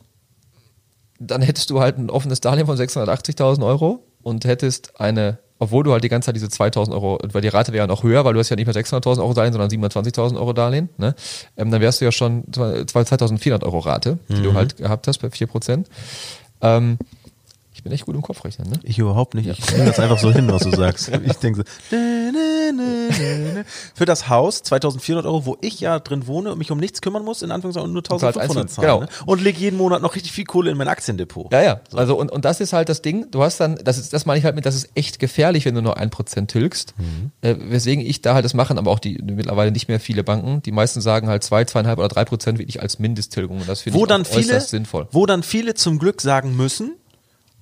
[1.19, 5.91] dann hättest du halt ein offenes Darlehen von 680.000 Euro und hättest eine, obwohl du
[5.93, 8.33] halt die ganze Zeit diese 2.000 Euro, weil die Rate wäre ja noch höher, weil
[8.33, 11.15] du hast ja nicht mehr 600.000 Euro Darlehen, sondern 720.000 Euro Darlehen, ne?
[11.57, 14.43] ähm, dann wärst du ja schon 2.400 Euro Rate, die Mhm.
[14.43, 15.85] du halt gehabt hast bei 4%.
[16.61, 16.97] Ähm,
[17.73, 18.79] ich bin echt gut im Kopfrechnen, ne?
[18.83, 19.47] Ich überhaupt nicht.
[19.47, 21.09] Ich nehme das einfach so hin, was du sagst.
[21.25, 21.95] Ich denke so.
[23.95, 27.23] Für das Haus 2400 Euro, wo ich ja drin wohne und mich um nichts kümmern
[27.23, 28.87] muss, in Anführungszeichen und nur zahlst 1500 eins- zahlen.
[28.87, 28.99] genau.
[29.01, 29.07] Ne?
[29.25, 31.51] Und leg jeden Monat noch richtig viel Kohle in mein Aktiendepot.
[31.51, 31.81] Ja, ja.
[31.93, 33.29] Also und, und das ist halt das Ding.
[33.31, 35.75] Du hast dann, das ist, das meine ich halt mit, das ist echt gefährlich, wenn
[35.75, 36.93] du nur ein Prozent tilgst.
[36.97, 37.31] Mhm.
[37.41, 40.61] Äh, weswegen ich da halt das machen, aber auch die mittlerweile nicht mehr viele Banken.
[40.63, 43.59] Die meisten sagen halt zwei, zweieinhalb oder drei Prozent wirklich als Mindesttilgung.
[43.61, 45.07] Und das finde ich dann viele, äußerst sinnvoll.
[45.11, 46.93] wo dann viele zum Glück sagen müssen,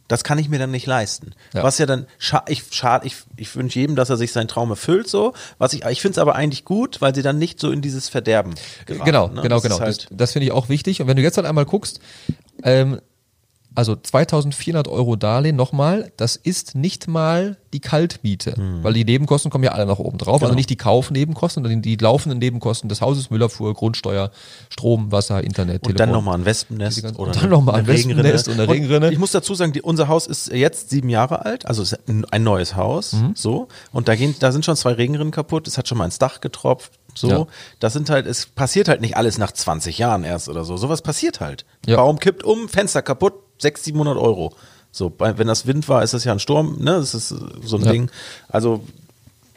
[0.09, 1.31] das kann ich mir dann nicht leisten.
[1.53, 1.63] Ja.
[1.63, 4.71] Was ja dann, scha ich, schade, ich, ich wünsche jedem, dass er sich seinen Traum
[4.71, 5.33] erfüllt, so.
[5.59, 8.09] Was ich, ich finde es aber eigentlich gut, weil sie dann nicht so in dieses
[8.09, 8.55] Verderben
[8.85, 9.05] geraten.
[9.05, 9.41] Genau, ne?
[9.41, 9.79] genau, Das genau.
[9.79, 10.99] Halt, das das finde ich auch wichtig.
[11.01, 11.99] Und wenn du jetzt halt einmal guckst,
[12.63, 12.99] ähm,
[13.75, 19.63] also 2400 Euro Darlehen nochmal, das ist nicht mal die Kaltmiete, weil die Nebenkosten kommen
[19.63, 20.35] ja alle noch oben drauf.
[20.41, 20.55] Also Genau.
[20.55, 24.31] nicht die Kaufnebenkosten, sondern die, laufenden Nebenkosten des Hauses, Müllabfuhr, Grundsteuer,
[24.69, 27.87] Strom, Wasser, Internet, und dann nochmal ein Wespennest ganzen- oder und dann noch mal ein.
[27.87, 29.11] Wespennest und eine Regenrinne.
[29.11, 32.09] Ich muss dazu sagen, die, unser Haus ist jetzt sieben Jahre alt, also es ist
[32.09, 33.31] ein, ein neues Haus, Mhm.
[33.35, 33.67] so.
[33.91, 35.67] Und da gehen, da sind schon zwei Regenrinnen kaputt.
[35.67, 37.29] Es hat schon mal ins Dach getropft, so.
[37.29, 37.47] Ja.
[37.79, 40.77] Das sind halt, es passiert halt nicht alles nach 20 Jahren erst oder so.
[40.77, 41.65] Sowas passiert halt.
[41.85, 41.97] Ja.
[41.97, 44.53] Baum kippt um, Fenster kaputt, 600, 700 Euro.
[44.91, 46.93] So, wenn das Wind war, ist das ja ein Sturm, ne?
[46.93, 47.91] Das ist äh, so ein Ja.
[47.91, 48.09] Ding.
[48.47, 48.83] Also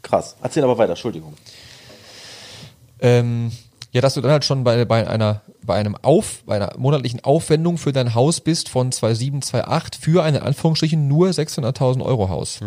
[0.02, 0.36] krass.
[0.42, 1.34] Erzähl aber weiter, Entschuldigung.
[3.00, 3.50] Ähm,
[3.92, 7.22] ja, dass du dann halt schon bei, bei einer bei einem Auf, bei einer monatlichen
[7.24, 12.28] Aufwendung für dein Haus bist von 2,7, 2,8 für ein in Anführungsstrichen nur 600.000 Euro
[12.28, 12.58] Haus.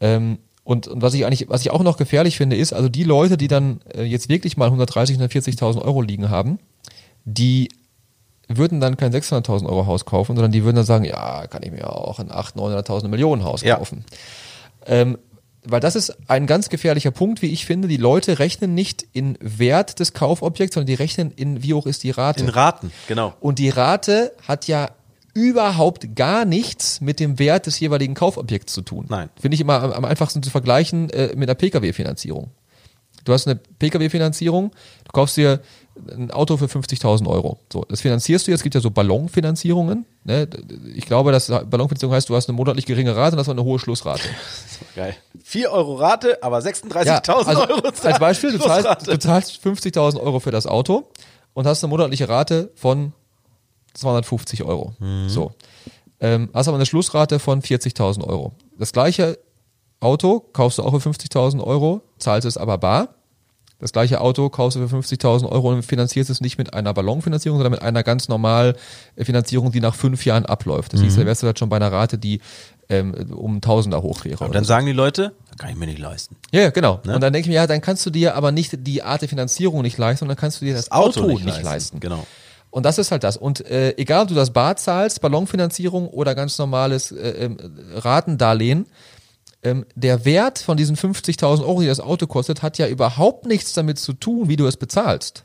[0.00, 0.38] Ähm,
[0.70, 3.36] und, und was ich eigentlich, was ich auch noch gefährlich finde, ist, also die Leute,
[3.36, 6.60] die dann äh, jetzt wirklich mal 130, 140.000 Euro liegen haben,
[7.24, 7.70] die
[8.46, 11.72] würden dann kein 600.000 Euro Haus kaufen, sondern die würden dann sagen, ja, kann ich
[11.72, 13.78] mir auch ein 800.000, 900.000 Millionen Haus Ja.
[13.78, 14.04] kaufen.
[14.86, 15.18] Ähm,
[15.64, 17.88] weil das ist ein ganz gefährlicher Punkt, wie ich finde.
[17.88, 22.04] Die Leute rechnen nicht in Wert des Kaufobjekts, sondern die rechnen in, wie hoch ist
[22.04, 22.44] die Rate.
[22.44, 23.34] In Raten, genau.
[23.40, 24.90] Und die Rate hat ja
[25.34, 29.06] überhaupt gar nichts mit dem Wert des jeweiligen Kaufobjekts zu tun.
[29.08, 29.30] Nein.
[29.40, 32.50] Finde ich immer am, am einfachsten zu vergleichen äh, mit einer Pkw-Finanzierung.
[33.24, 34.70] Du hast eine Pkw-Finanzierung,
[35.04, 35.60] du kaufst dir
[36.10, 37.58] ein Auto für 50.000 Euro.
[37.70, 40.06] So, das finanzierst du jetzt, es gibt ja so Ballonfinanzierungen.
[40.24, 40.48] Ne?
[40.94, 43.78] Ich glaube, dass Ballonfinanzierung heißt, du hast eine monatlich geringe Rate und hast eine hohe
[43.78, 44.22] Schlussrate.
[44.96, 45.14] Geil.
[45.44, 47.88] 4 Euro Rate, aber 36.000 Ja, also Euro.
[48.02, 51.10] als Beispiel, du zahlst, du zahlst 50.000 Euro für das Auto
[51.52, 53.12] und hast eine monatliche Rate von
[53.94, 54.94] 250 Euro.
[55.28, 55.52] So.
[56.20, 58.52] Ähm, hast aber eine Schlussrate von 40.000 Euro.
[58.78, 59.38] Das gleiche
[60.00, 63.14] Auto kaufst du auch für 50.000 Euro, zahlst es aber bar.
[63.78, 67.58] Das gleiche Auto kaufst du für 50.000 Euro und finanzierst es nicht mit einer Ballonfinanzierung,
[67.58, 68.76] sondern mit einer ganz normal
[69.16, 70.92] äh, Finanzierung, die nach fünf Jahren abläuft.
[70.92, 72.40] Das hieß, da wärst du halt schon bei einer Rate, die
[72.90, 74.44] ähm, um Tausender hoch wäre.
[74.44, 74.68] Und dann so.
[74.68, 76.36] sagen die Leute, kann ich mir nicht leisten.
[76.52, 77.00] Ja, genau.
[77.04, 77.14] Ne?
[77.14, 79.28] Und dann denke ich mir, ja, dann kannst du dir aber nicht die Art der
[79.28, 82.00] Finanzierung nicht leisten, sondern kannst du dir das, Auto, nicht, leisten.
[82.00, 82.26] Genau.
[82.70, 83.36] Und das ist halt das.
[83.36, 87.58] Und äh, egal, ob du das Bar zahlst, Ballonfinanzierung oder ganz normales äh, ähm,
[87.94, 88.86] Ratendarlehen,
[89.62, 93.72] ähm, der Wert von diesen 50.000 Euro, die das Auto kostet, hat ja überhaupt nichts
[93.72, 95.44] damit zu tun, wie du es bezahlst.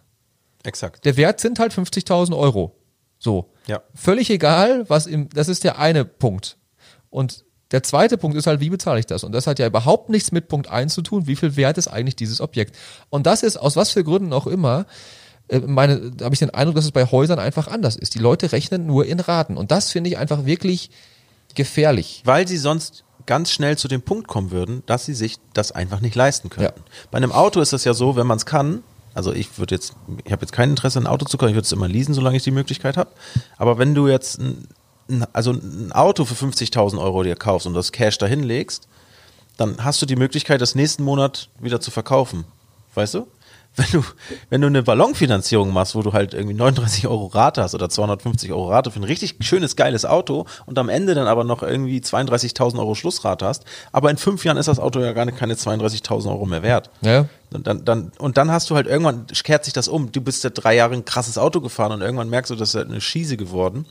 [0.63, 1.05] Exakt.
[1.05, 2.75] Der Wert sind halt 50.000 Euro.
[3.17, 3.51] So.
[3.67, 3.81] Ja.
[3.93, 6.57] Völlig egal, was im, das ist der eine Punkt.
[7.09, 9.23] Und der zweite Punkt ist halt, wie bezahle ich das?
[9.23, 11.87] Und das hat ja überhaupt nichts mit Punkt 1 zu tun, wie viel wert ist
[11.87, 12.75] eigentlich dieses Objekt.
[13.09, 14.85] Und das ist, aus was für Gründen auch immer, äh,
[15.51, 18.15] meine, da habe ich den Eindruck, dass es bei Häusern einfach anders ist.
[18.15, 19.57] Die Leute rechnen nur in Raten.
[19.57, 20.89] Und das finde ich einfach wirklich
[21.53, 22.21] gefährlich.
[22.25, 25.99] Weil sie sonst ganz schnell zu dem Punkt kommen würden, dass sie sich das einfach
[25.99, 26.79] nicht leisten könnten.
[26.79, 27.07] Ja.
[27.11, 28.83] Bei einem Auto ist das ja so, wenn man es kann,
[29.13, 29.93] also ich würde jetzt,
[30.25, 32.37] ich habe jetzt kein Interesse, ein Auto zu kaufen, ich würde es immer leasen, solange
[32.37, 33.11] ich die Möglichkeit habe.
[33.57, 34.67] Aber wenn du jetzt ein,
[35.09, 38.87] ein, also ein Auto für 50.000 Euro dir kaufst und das Cash dahin legst,
[39.57, 42.43] dann hast du die Möglichkeit, das nächsten Monat wieder zu verkaufen.
[42.93, 43.27] Weißt du?
[43.77, 44.03] Wenn du,
[44.49, 48.51] wenn du eine Ballonfinanzierung machst, wo du halt irgendwie 39 Euro Rate hast oder 250
[48.51, 51.99] Euro Rate für ein richtig schönes, geiles Auto und am Ende dann aber noch irgendwie
[51.99, 55.55] 32.000 Euro Schlussrate hast, aber in fünf Jahren ist das Auto ja gar nicht keine
[55.55, 56.89] 32.000 Euro mehr wert.
[57.01, 57.25] Ja.
[57.53, 60.11] Und dann, dann, und dann hast du halt irgendwann, kehrt sich das um.
[60.11, 62.75] Du bist ja drei Jahre ein krasses Auto gefahren und irgendwann merkst du, das ist
[62.75, 63.85] halt eine Schieße geworden.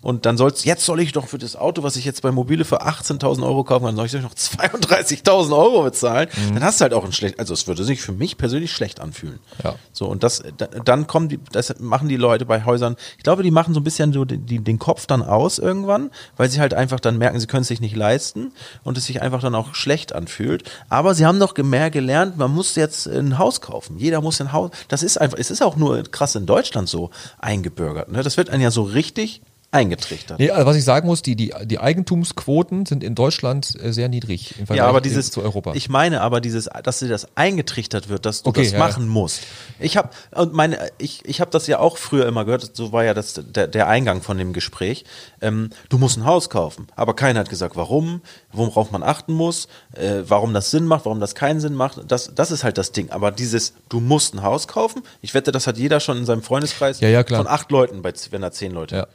[0.00, 2.64] Und dann sollst, jetzt soll ich doch für das Auto, was ich jetzt bei Mobile
[2.64, 6.28] für 18.000 Euro kaufen kann, soll ich doch noch 32.000 Euro bezahlen.
[6.54, 9.00] Dann hast du halt auch ein schlecht, also es würde sich für mich persönlich schlecht
[9.00, 9.40] anfühlen.
[9.62, 9.74] Ja.
[9.92, 13.42] So, und das, da- dann kommen die, das machen die Leute bei Häusern, ich glaube,
[13.42, 16.74] die machen so ein bisschen so den, den Kopf dann aus irgendwann, weil sie halt
[16.74, 18.52] einfach dann merken, sie können es sich nicht leisten
[18.84, 20.64] und es sich einfach dann auch schlecht anfühlt.
[20.88, 23.98] Aber sie haben doch mehr gelernt, man muss jetzt ein Haus kaufen.
[23.98, 27.10] Jeder muss ein Haus, das ist einfach, es ist auch nur krass in Deutschland so
[27.38, 28.10] eingebürgert.
[28.10, 28.22] Ne?
[28.22, 29.42] Das wird einem ja so richtig
[29.72, 30.40] eingetrichtert.
[30.40, 34.08] Nee, also was ich sagen muss, die, die, die Eigentumsquoten sind in Deutschland äh, sehr
[34.08, 35.72] niedrig im Vergleich Ja, aber dieses, zu Europa.
[35.74, 39.06] ich meine aber dieses, dass dir das eingetrichtert wird, dass du Okay, das ja, machen
[39.06, 39.42] musst.
[39.78, 42.74] Ich habe und meine, ich, ich habe das ja auch früher immer gehört.
[42.74, 45.04] So war ja das der, der Eingang von dem Gespräch.
[45.40, 49.68] Ähm, du musst ein Haus kaufen, aber keiner hat gesagt, warum, worauf man achten muss,
[49.94, 52.00] äh, warum das Sinn macht, warum das keinen Sinn macht.
[52.08, 53.10] Das, das ist halt das Ding.
[53.10, 55.02] Aber dieses, du musst ein Haus kaufen.
[55.22, 58.12] Ich wette, das hat jeder schon in seinem Freundeskreis Ja, ja, von acht Leuten, bei,
[58.30, 59.06] wenn er zehn Leute Ja.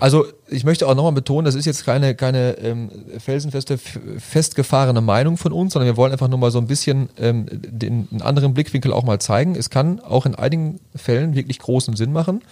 [0.00, 5.36] Also ich möchte auch nochmal betonen, das ist jetzt keine, keine ähm, felsenfeste, festgefahrene Meinung
[5.36, 8.54] von uns, sondern wir wollen einfach nur mal so ein bisschen ähm, den einen anderen
[8.54, 9.54] Blickwinkel auch mal zeigen.
[9.54, 12.42] Es kann auch in einigen Fällen wirklich großen Sinn machen.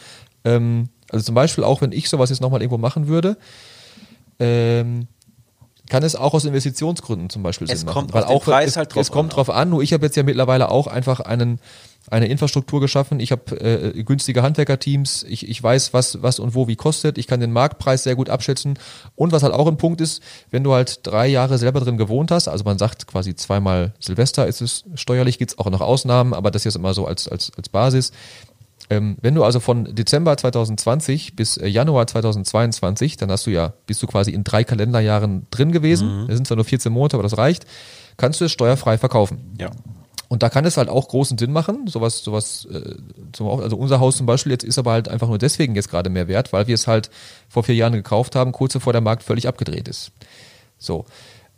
[0.45, 3.37] Ähm, also zum Beispiel auch, wenn ich sowas jetzt nochmal irgendwo machen würde,
[4.39, 5.09] ähm,
[5.89, 8.29] kann es auch aus Investitionsgründen zum Beispiel Es Sinn kommt machen.
[8.29, 10.23] den Preis es, halt drauf es kommt an, drauf an, nur ich habe jetzt ja
[10.23, 11.61] mittlerweile auch einfach einen
[12.11, 13.21] eine Infrastruktur geschaffen.
[13.21, 15.25] Ich habe äh, günstige Handwerkerteams.
[15.29, 17.19] Ich, ich weiß, was, was und wo wie kostet.
[17.19, 18.79] Ich kann den Marktpreis sehr gut abschätzen.
[19.15, 22.31] Und was halt auch ein Punkt ist, wenn du halt drei Jahre selber drin gewohnt
[22.31, 26.51] hast, also man sagt quasi zweimal Silvester ist es steuerlich, gibt's auch noch Ausnahmen, aber
[26.51, 28.13] das ist immer so als, als, als Basis.
[28.91, 33.75] Ähm, wenn du also von Dezember 2020 bis äh, Januar 2022, dann hast du ja,
[33.87, 36.25] bist du quasi in drei Kalenderjahren drin gewesen.
[36.27, 37.67] Das sind zwar nur 14 Monate, aber das reicht.
[38.17, 39.55] Kannst du es steuerfrei verkaufen.
[39.61, 39.71] ja.
[40.29, 42.97] Und da kann es halt auch großen Sinn machen, sowas, sowas, äh,
[43.33, 46.11] zum, also unser Haus zum Beispiel jetzt ist aber halt einfach nur deswegen jetzt gerade
[46.11, 47.11] mehr wert, weil wir es halt
[47.49, 50.13] vor vier Jahren gekauft haben, kurz bevor der Markt völlig abgedreht ist.
[50.79, 51.07] So.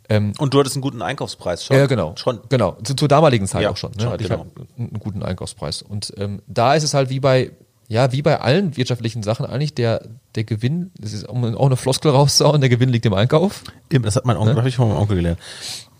[0.09, 1.75] Ähm, Und du hattest einen guten Einkaufspreis schon.
[1.75, 2.13] ja, genau.
[2.15, 2.39] Schon.
[2.49, 2.77] Genau.
[2.83, 3.91] Zu, zur damaligen Zeit Ja, auch schon.
[3.91, 4.03] Ne?
[4.03, 4.45] schon, genau.
[4.77, 5.81] einen guten Einkaufspreis.
[5.81, 7.51] Und ähm, da ist es halt wie bei,
[7.87, 11.75] ja, wie bei allen wirtschaftlichen Sachen eigentlich, der, der Gewinn, das ist, um auch eine
[11.77, 13.63] Floskel rauszuhauen, der Gewinn liegt im Einkauf.
[13.89, 14.41] Das hat mein Ne?
[14.41, 15.39] Onkel, habe ich von meinem Onkel gelernt.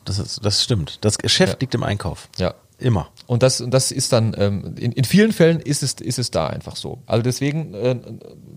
[0.05, 0.97] Das, ist, das stimmt.
[1.01, 1.57] Das Geschäft Ja.
[1.61, 2.29] liegt im Einkauf.
[2.37, 2.53] Ja.
[2.79, 3.09] Immer.
[3.27, 6.47] Und das, das ist dann, ähm, in, in vielen Fällen ist es, ist es da
[6.47, 6.97] einfach so.
[7.05, 7.95] Also deswegen äh,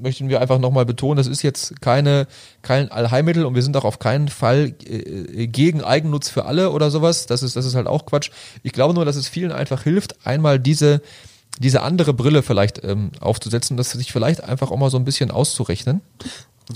[0.01, 2.26] möchten wir einfach nochmal betonen, das ist jetzt keine,
[2.62, 6.90] kein Allheilmittel und wir sind auch auf keinen Fall äh, gegen Eigennutz für alle oder
[6.90, 7.26] sowas.
[7.26, 8.30] Das ist, das ist halt auch Quatsch.
[8.62, 11.03] Ich glaube nur, dass es vielen einfach hilft, einmal diese,
[11.59, 15.30] diese andere Brille vielleicht ähm, aufzusetzen, dass sich vielleicht einfach auch mal so ein bisschen
[15.30, 16.01] auszurechnen,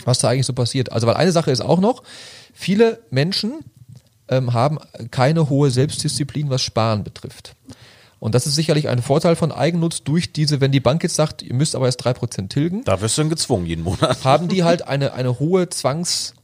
[0.05, 0.93] was da eigentlich so passiert.
[0.93, 2.03] Also weil eine Sache ist auch noch,
[2.53, 3.65] viele Menschen
[4.29, 4.79] ähm, haben
[5.11, 7.55] keine hohe Selbstdisziplin, was Sparen betrifft.
[8.21, 11.41] Und das ist sicherlich ein Vorteil von Eigennutz durch diese, wenn die Bank jetzt sagt,
[11.43, 14.25] ihr müsst aber erst drei Prozent tilgen, Da wirst du dann gezwungen jeden Monat.
[14.25, 16.35] haben die halt eine, eine hohe Zwangs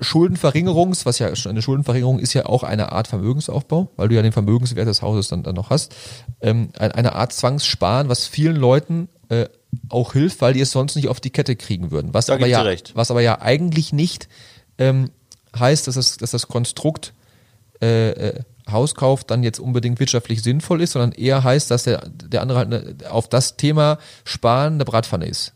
[0.00, 4.32] Schuldenverringerungs, was ja eine Schuldenverringerung ist ja auch eine Art Vermögensaufbau, weil du ja den
[4.32, 5.94] Vermögenswert des Hauses dann, dann noch hast.
[6.42, 9.46] Ähm, ein- eine Art Zwangssparen, was vielen Leuten äh,
[9.88, 12.12] auch hilft, weil die es sonst nicht auf die Kette kriegen würden.
[12.12, 12.58] Was Da aber ja,
[12.94, 14.28] was aber ja eigentlich nicht
[14.78, 15.10] ähm,
[15.58, 17.12] heißt, dass das, dass das Konstrukt
[17.80, 18.40] äh, äh,
[18.70, 22.74] Hauskauf dann jetzt unbedingt wirtschaftlich sinnvoll ist, sondern eher heißt, dass der, der andere halt
[22.74, 25.52] eine, auf das Thema Sparen eine Bratpfanne ist.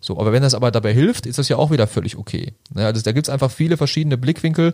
[0.00, 2.54] So, aber wenn das aber dabei hilft, ist das ja auch wieder völlig okay.
[2.72, 4.72] Ne, also da gibt's einfach viele verschiedene Blickwinkel.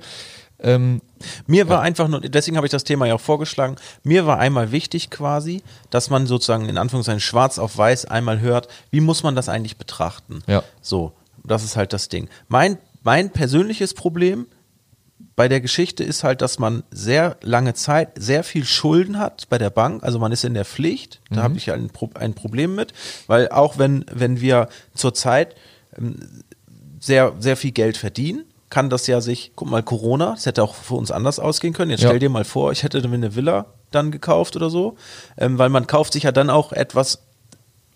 [0.61, 1.03] Ähm,
[1.47, 4.71] Mir war einfach nur, deswegen habe ich das Thema ja auch vorgeschlagen, mir war einmal
[4.71, 9.35] wichtig quasi, dass man sozusagen in Anführungszeichen schwarz auf weiß einmal hört, wie muss man
[9.35, 10.45] das eigentlich betrachten.
[10.47, 10.63] Ja.
[10.81, 11.13] So,
[11.43, 12.29] das ist halt das Ding.
[12.47, 14.47] Mein, mein persönliches Problem
[15.35, 19.59] bei der Geschichte ist halt, dass man sehr lange Zeit sehr viel Schulden hat bei
[19.59, 20.03] der Bank.
[20.05, 21.21] Also man ist in der Pflicht.
[21.31, 22.93] Da habe ich ein, Pro ein Problem mit,
[23.27, 25.55] weil auch wenn, wenn wir zurzeit
[25.97, 26.17] ähm,
[27.01, 30.75] sehr, sehr viel Geld verdienen, kann das ja sich, guck mal, Corona, das hätte auch
[30.75, 31.91] für uns anders ausgehen können.
[31.91, 32.09] Jetzt Ja.
[32.09, 34.97] stell dir mal vor, ich hätte mir eine Villa dann gekauft oder so,
[35.37, 37.19] ähm, weil man kauft sich ja dann auch etwas,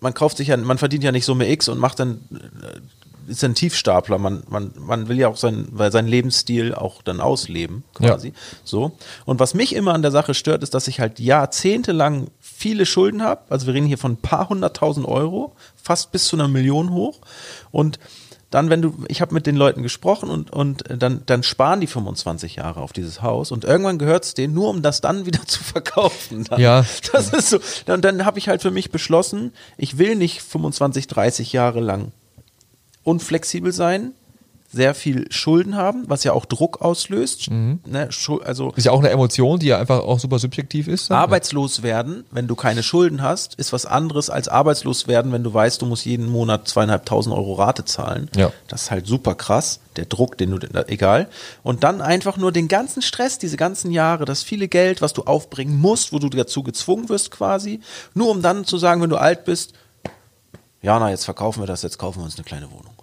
[0.01, 2.79] man kauft sich ja, man verdient ja nicht Summe X und macht dann, äh,
[3.27, 4.17] ist ein Tiefstapler.
[4.17, 8.33] Man, man, man will ja auch sein, weil seinen Lebensstil auch dann ausleben, quasi.
[8.63, 8.93] So.
[9.25, 13.21] Und was mich immer an der Sache stört, ist, dass ich halt jahrzehntelang viele Schulden
[13.21, 13.41] habe.
[13.49, 17.19] Also wir reden hier von ein paar hunderttausend Euro, fast bis zu einer Million hoch.
[17.71, 17.99] Und
[18.49, 21.87] dann, wenn du, ich habe mit den Leuten gesprochen und, und dann, dann sparen die
[21.87, 25.41] 25 Jahre auf dieses Haus und irgendwann gehört es denen nur, um das dann wieder
[25.45, 26.45] zu verkaufen.
[26.45, 26.85] Dann, Ja.
[27.11, 27.59] Das ist so.
[27.85, 32.13] Dann, dann habe ich halt für mich beschlossen, ich will nicht 25, 30 Jahre lang
[33.07, 34.11] unflexibel sein,
[34.69, 37.49] sehr viel Schulden haben, was ja auch Druck auslöst.
[37.49, 37.79] Mhm.
[37.85, 38.09] Ne,
[38.43, 41.09] also ist ja auch eine Emotion, die ja einfach auch super subjektiv ist.
[41.09, 45.53] Arbeitslos werden, wenn du keine Schulden hast, ist was anderes als arbeitslos werden, wenn du
[45.53, 48.29] weißt, du musst jeden Monat zweieinhalbtausend Euro Rate zahlen.
[48.35, 48.51] Ja.
[48.67, 51.29] Das ist halt super krass, der Druck, den du, egal.
[51.63, 55.23] Und dann einfach nur den ganzen Stress, diese ganzen Jahre, das viele Geld, was du
[55.23, 57.79] aufbringen musst, wo du dazu gezwungen wirst quasi,
[58.13, 59.73] nur um dann zu sagen, wenn du alt bist,
[60.81, 62.96] ja, na, jetzt verkaufen wir das, jetzt kaufen wir uns eine kleine Wohnung.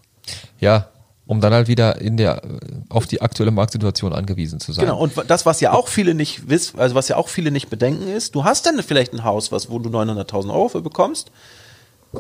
[0.59, 0.89] Ja,
[1.27, 2.43] um dann halt wieder in der
[2.91, 4.85] auf die aktuelle Marktsituation angewiesen zu sein.
[4.85, 7.71] Genau, und das, was ja auch viele nicht wissen, also was ja auch viele nicht
[7.71, 11.31] bedenken ist, du hast dann vielleicht ein Haus, was, wo du 900.000 Euro für bekommst,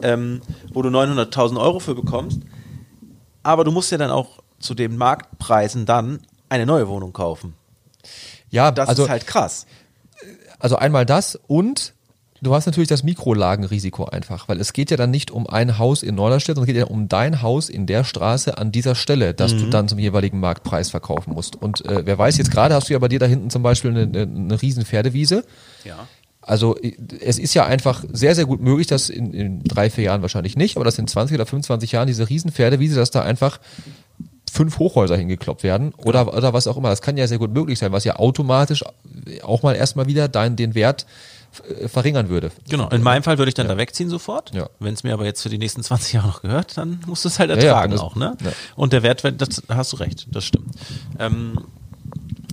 [0.02, 0.40] ähm,
[0.72, 2.40] wo du 900.000 Euro für bekommst,
[3.42, 7.55] aber du musst ja dann auch zu den Marktpreisen dann eine neue Wohnung kaufen.
[8.50, 9.66] Ja, Das also ist halt krass.
[10.59, 11.93] also einmal das und
[12.45, 16.03] du hast natürlich das Mikrolagenrisiko einfach, weil es geht ja dann nicht um ein Haus
[16.03, 19.34] in Norderstedt, sondern es geht ja um dein Haus in der Straße an dieser Stelle,
[19.34, 19.59] das Mhm.
[19.59, 21.57] du dann zum jeweiligen Marktpreis verkaufen musst.
[21.57, 23.90] Und äh, wer weiß, jetzt gerade hast du ja bei dir da hinten zum Beispiel
[23.90, 25.45] eine, eine, eine riesen Pferdewiese.
[25.84, 26.07] Ja.
[26.40, 30.05] Also i- es ist ja einfach sehr, sehr gut möglich, dass in, in drei, vier
[30.05, 33.22] Jahren wahrscheinlich nicht, aber dass in 20 oder 25 Jahren diese riesen Pferdewiese, dass da
[33.22, 33.59] einfach
[34.53, 36.88] fünf Hochhäuser hingekloppt werden oder, oder was auch immer.
[36.90, 38.84] Das kann ja sehr gut möglich sein, was ja automatisch
[39.42, 41.07] auch mal erstmal wieder dein, den Wert äh,
[41.86, 42.50] verringern würde.
[42.68, 42.88] Genau.
[42.90, 44.55] In meinem Fall würde ich dann da wegziehen sofort.
[44.55, 44.68] Ja.
[44.80, 47.28] Wenn es mir aber jetzt für die nächsten 20 Jahre noch gehört, dann musst du
[47.28, 48.36] es halt ja, ertragen das- auch, ne?
[48.44, 48.52] ja.
[48.76, 50.74] Und der Wert, das da hast du recht, das stimmt.
[51.18, 51.59] Ähm,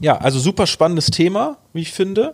[0.01, 2.33] ja, also super spannendes Thema, wie ich finde.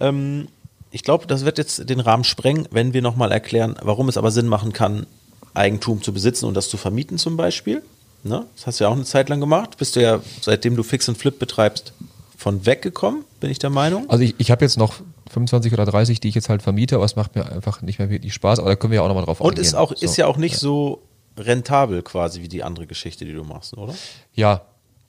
[0.00, 0.48] Ähm,
[0.90, 4.30] ich glaube, das wird jetzt den Rahmen sprengen, wenn wir nochmal erklären, warum es aber
[4.30, 5.06] Sinn machen kann,
[5.54, 7.82] Eigentum zu besitzen und das zu vermieten zum Beispiel.
[8.22, 8.44] Ne?
[8.56, 9.76] Das hast du ja auch eine Zeit lang gemacht.
[9.78, 11.92] Bist du ja, seitdem du Fix und Flip betreibst,
[12.36, 14.08] von weggekommen, bin ich der Meinung.
[14.08, 14.94] Also ich, ich habe jetzt noch
[15.38, 18.10] 25 oder 30, die ich jetzt halt vermiete, aber es macht mir einfach nicht mehr
[18.10, 19.64] wirklich Spaß, aber da können wir ja auch nochmal drauf Und eingehen.
[19.64, 20.04] ist, auch, So.
[20.04, 21.02] ist ja auch nicht so
[21.38, 23.94] rentabel quasi wie die andere Geschichte, die du machst, oder?
[24.34, 24.62] Ja.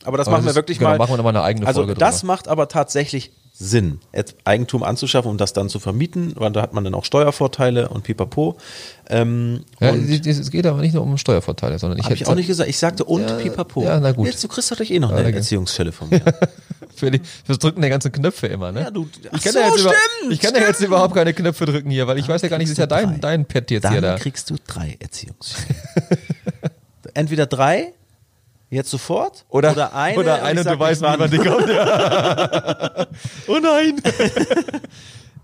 [0.05, 0.97] Aber das Aber machen das wir ist- wirklich genau, mal.
[0.97, 2.33] machen wir noch mal eine eigene also Folge das drüber.
[2.33, 3.99] macht aber tatsächlich Sinn,
[4.45, 8.03] Eigentum anzuschaffen und das dann zu vermieten, weil da hat man dann auch Steuervorteile und
[8.03, 8.55] pipapo.
[9.09, 12.35] Ähm, ja und es geht aber nicht nur um Steuervorteile, sondern ich habe ich auch
[12.35, 12.69] nicht gesagt.
[12.69, 13.83] Ich sagte und Ja, pipapo.
[13.83, 14.27] ja, na gut.
[14.27, 15.33] Jetzt, du kriegst doch eh noch Ja, eine.
[15.33, 16.21] Erziehungsstelle von mir.
[16.99, 18.81] Für die, fürs Drücken der ganzen Knöpfe immer, ne?
[18.81, 21.33] Ja, du- ich kann, so, ja jetzt über, stimmt, ich kann ja jetzt überhaupt keine
[21.33, 23.89] Knöpfe drücken hier, weil ich weiß ja gar nicht, ist ja dein, dein Pad jetzt
[23.89, 24.17] hier Dann da.
[24.21, 25.75] kriegst du drei Erziehungsstellen.
[27.15, 27.93] Entweder drei,
[28.69, 30.17] jetzt sofort, Oder, oder eine.
[30.19, 31.31] oder eine du weißt, wann.
[31.31, 31.67] die kommt.
[31.69, 33.07] Ja.
[33.47, 33.99] oh nein!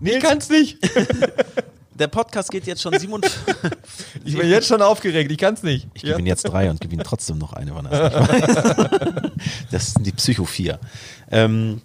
[0.00, 0.78] ich kann's nicht.
[1.98, 3.40] Der Podcast geht jetzt schon 47.
[4.24, 5.86] Ich bin jetzt schon aufgeregt, ich kann's nicht.
[5.94, 9.30] Ich gebe ihm jetzt drei und gebe ihm trotzdem noch eine, wann er es.
[9.70, 10.78] Das sind die Psycho 4.
[11.30, 11.80] Ähm,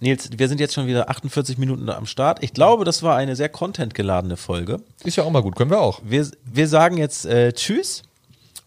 [0.00, 2.42] Nils, wir sind jetzt schon wieder 48 Minuten am Start.
[2.42, 4.80] Ich glaube, das war eine sehr contentgeladene Folge.
[5.04, 6.00] Ist ja auch mal gut, können wir auch.
[6.02, 8.02] Wir, wir sagen jetzt äh, Tschüss.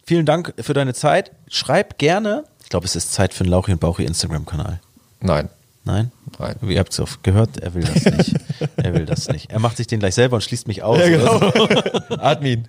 [0.05, 1.31] Vielen Dank für deine Zeit.
[1.47, 2.43] Schreib gerne.
[2.61, 4.79] Ich glaube, es ist Zeit für einen Lauchi und Bauchi Instagram-Kanal.
[5.21, 5.49] Nein.
[5.85, 6.11] Nein?
[6.39, 6.55] Nein.
[6.67, 8.35] Ihr habt es oft gehört, er will das nicht.
[8.77, 9.51] er will das nicht.
[9.51, 10.97] Er macht sich den gleich selber und schließt mich aus.
[10.97, 11.39] Ja, genau.
[11.39, 11.67] so.
[12.19, 12.67] Admin.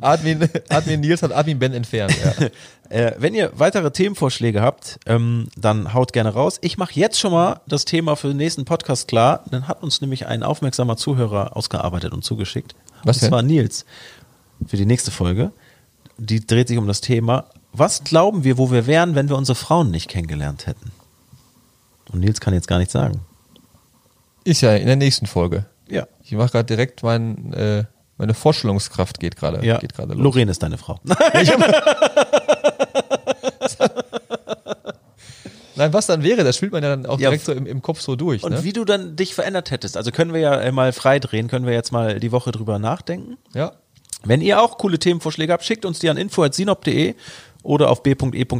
[0.00, 0.48] Admin.
[0.70, 2.16] Admin Nils hat Admin Ben entfernt.
[2.22, 2.48] Ja.
[2.90, 6.56] Äh, wenn ihr weitere Themenvorschläge habt, ähm, dann haut gerne raus.
[6.62, 9.44] Ich mache jetzt schon mal das Thema für den nächsten Podcast klar.
[9.50, 12.74] Dann hat uns nämlich ein aufmerksamer Zuhörer ausgearbeitet und zugeschickt.
[13.04, 13.28] Was denn?
[13.28, 13.84] zwar Nils
[14.66, 15.52] für die nächste Folge.
[16.16, 19.56] Die dreht sich um das Thema, was glauben wir, wo wir wären, wenn wir unsere
[19.56, 20.90] Frauen nicht kennengelernt hätten?
[22.12, 23.20] Und Nils kann jetzt gar nichts sagen.
[24.44, 25.66] Ist ja in der nächsten Folge.
[25.90, 26.06] Ja.
[26.22, 27.84] Ich mache gerade direkt mein, äh,
[28.16, 30.22] meine Vorstellungskraft geht gerade Ja, geht gerade los.
[30.22, 30.98] Lorraine ist deine Frau.
[35.76, 37.80] Nein, was dann wäre, das spielt man ja dann auch Ja, direkt so im, im
[37.82, 38.42] Kopf so durch.
[38.42, 38.64] Und ne?
[38.64, 39.96] wie du dann dich verändert hättest.
[39.96, 43.38] Also können wir ja äh, mal freidrehen, können wir jetzt mal die Woche drüber nachdenken.
[43.54, 43.72] Ja.
[44.24, 47.14] Wenn ihr auch coole Themenvorschläge habt, schickt uns die an info.sinop.de
[47.62, 48.50] oder auf b.e.n.w.a.g.n.e.r.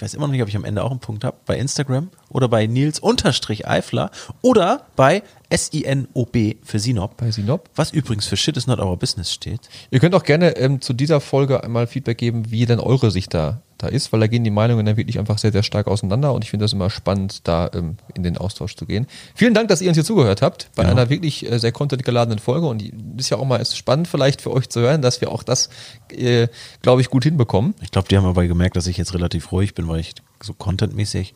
[0.00, 1.36] Ich weiß immer noch nicht, ob ich am Ende auch einen Punkt habe.
[1.44, 7.16] Bei Instagram oder bei Nils-Eifler oder bei S-I-N-O-B für Sinop.
[7.16, 7.68] Bei Sinop.
[7.76, 9.60] Was übrigens für Shit is not our business steht.
[9.90, 13.34] Ihr könnt auch gerne ähm, zu dieser Folge einmal Feedback geben, wie denn eure Sicht
[13.34, 16.32] da, da ist, weil da gehen die Meinungen dann wirklich einfach sehr, sehr stark auseinander
[16.32, 19.06] und ich finde das immer spannend, da ähm, in den Austausch zu gehen.
[19.34, 20.90] Vielen Dank, dass ihr uns hier zugehört habt bei Ja.
[20.90, 24.52] einer wirklich äh, sehr contentgeladenen Folge und die ist ja auch mal spannend vielleicht für
[24.52, 25.68] euch zu hören, dass wir auch das,
[26.12, 26.46] äh,
[26.82, 27.74] glaube ich, gut hinbekommen.
[27.82, 30.54] Ich glaube, die haben aber gemerkt, dass ich jetzt relativ ruhig bin, weil ich so
[30.54, 31.34] contentmäßig.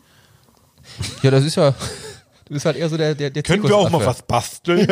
[1.23, 1.73] Ja, das ist ja,
[2.45, 4.23] du bist halt eher so der, der, der Zirkusaffe.
[4.27, 4.85] basteln?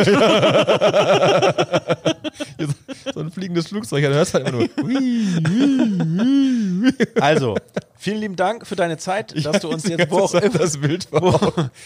[2.57, 2.73] Hier so,
[3.13, 4.69] so ein fliegendes Flugzeug, ja, du hörst halt immer nur.
[7.19, 7.55] Also,
[7.97, 10.77] vielen lieben Dank für deine Zeit, dass du uns jetzt, wo auch, das, immer, das
[10.77, 11.39] Bild wo,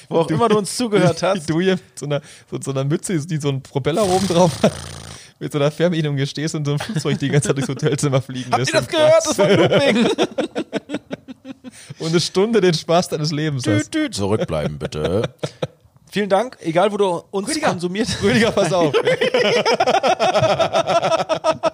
[0.10, 1.50] wo auch immer du uns zugehört hast.
[1.50, 4.52] du hier mit so einer, so, so einer Mütze, die so einen Propeller oben drauf
[4.64, 4.74] hat,
[5.40, 8.22] mit so einer Fernbedienung hier stehst und so ein Flugzeug die ganze Zeit durchs Hotelzimmer
[8.22, 8.74] fliegen Habt lässt.
[8.74, 9.26] ihr das gehört?
[9.26, 10.08] Das war Looping.
[12.00, 13.94] Und eine Stunde den Spaß deines Lebens hast.
[13.94, 14.16] Düt, düt.
[14.16, 15.24] Zurückbleiben, bitte.
[16.10, 17.70] Vielen Dank, egal wo du uns Rüdiger.
[17.70, 18.08] konsumiert.
[18.24, 18.94] Rüdiger, pass auf.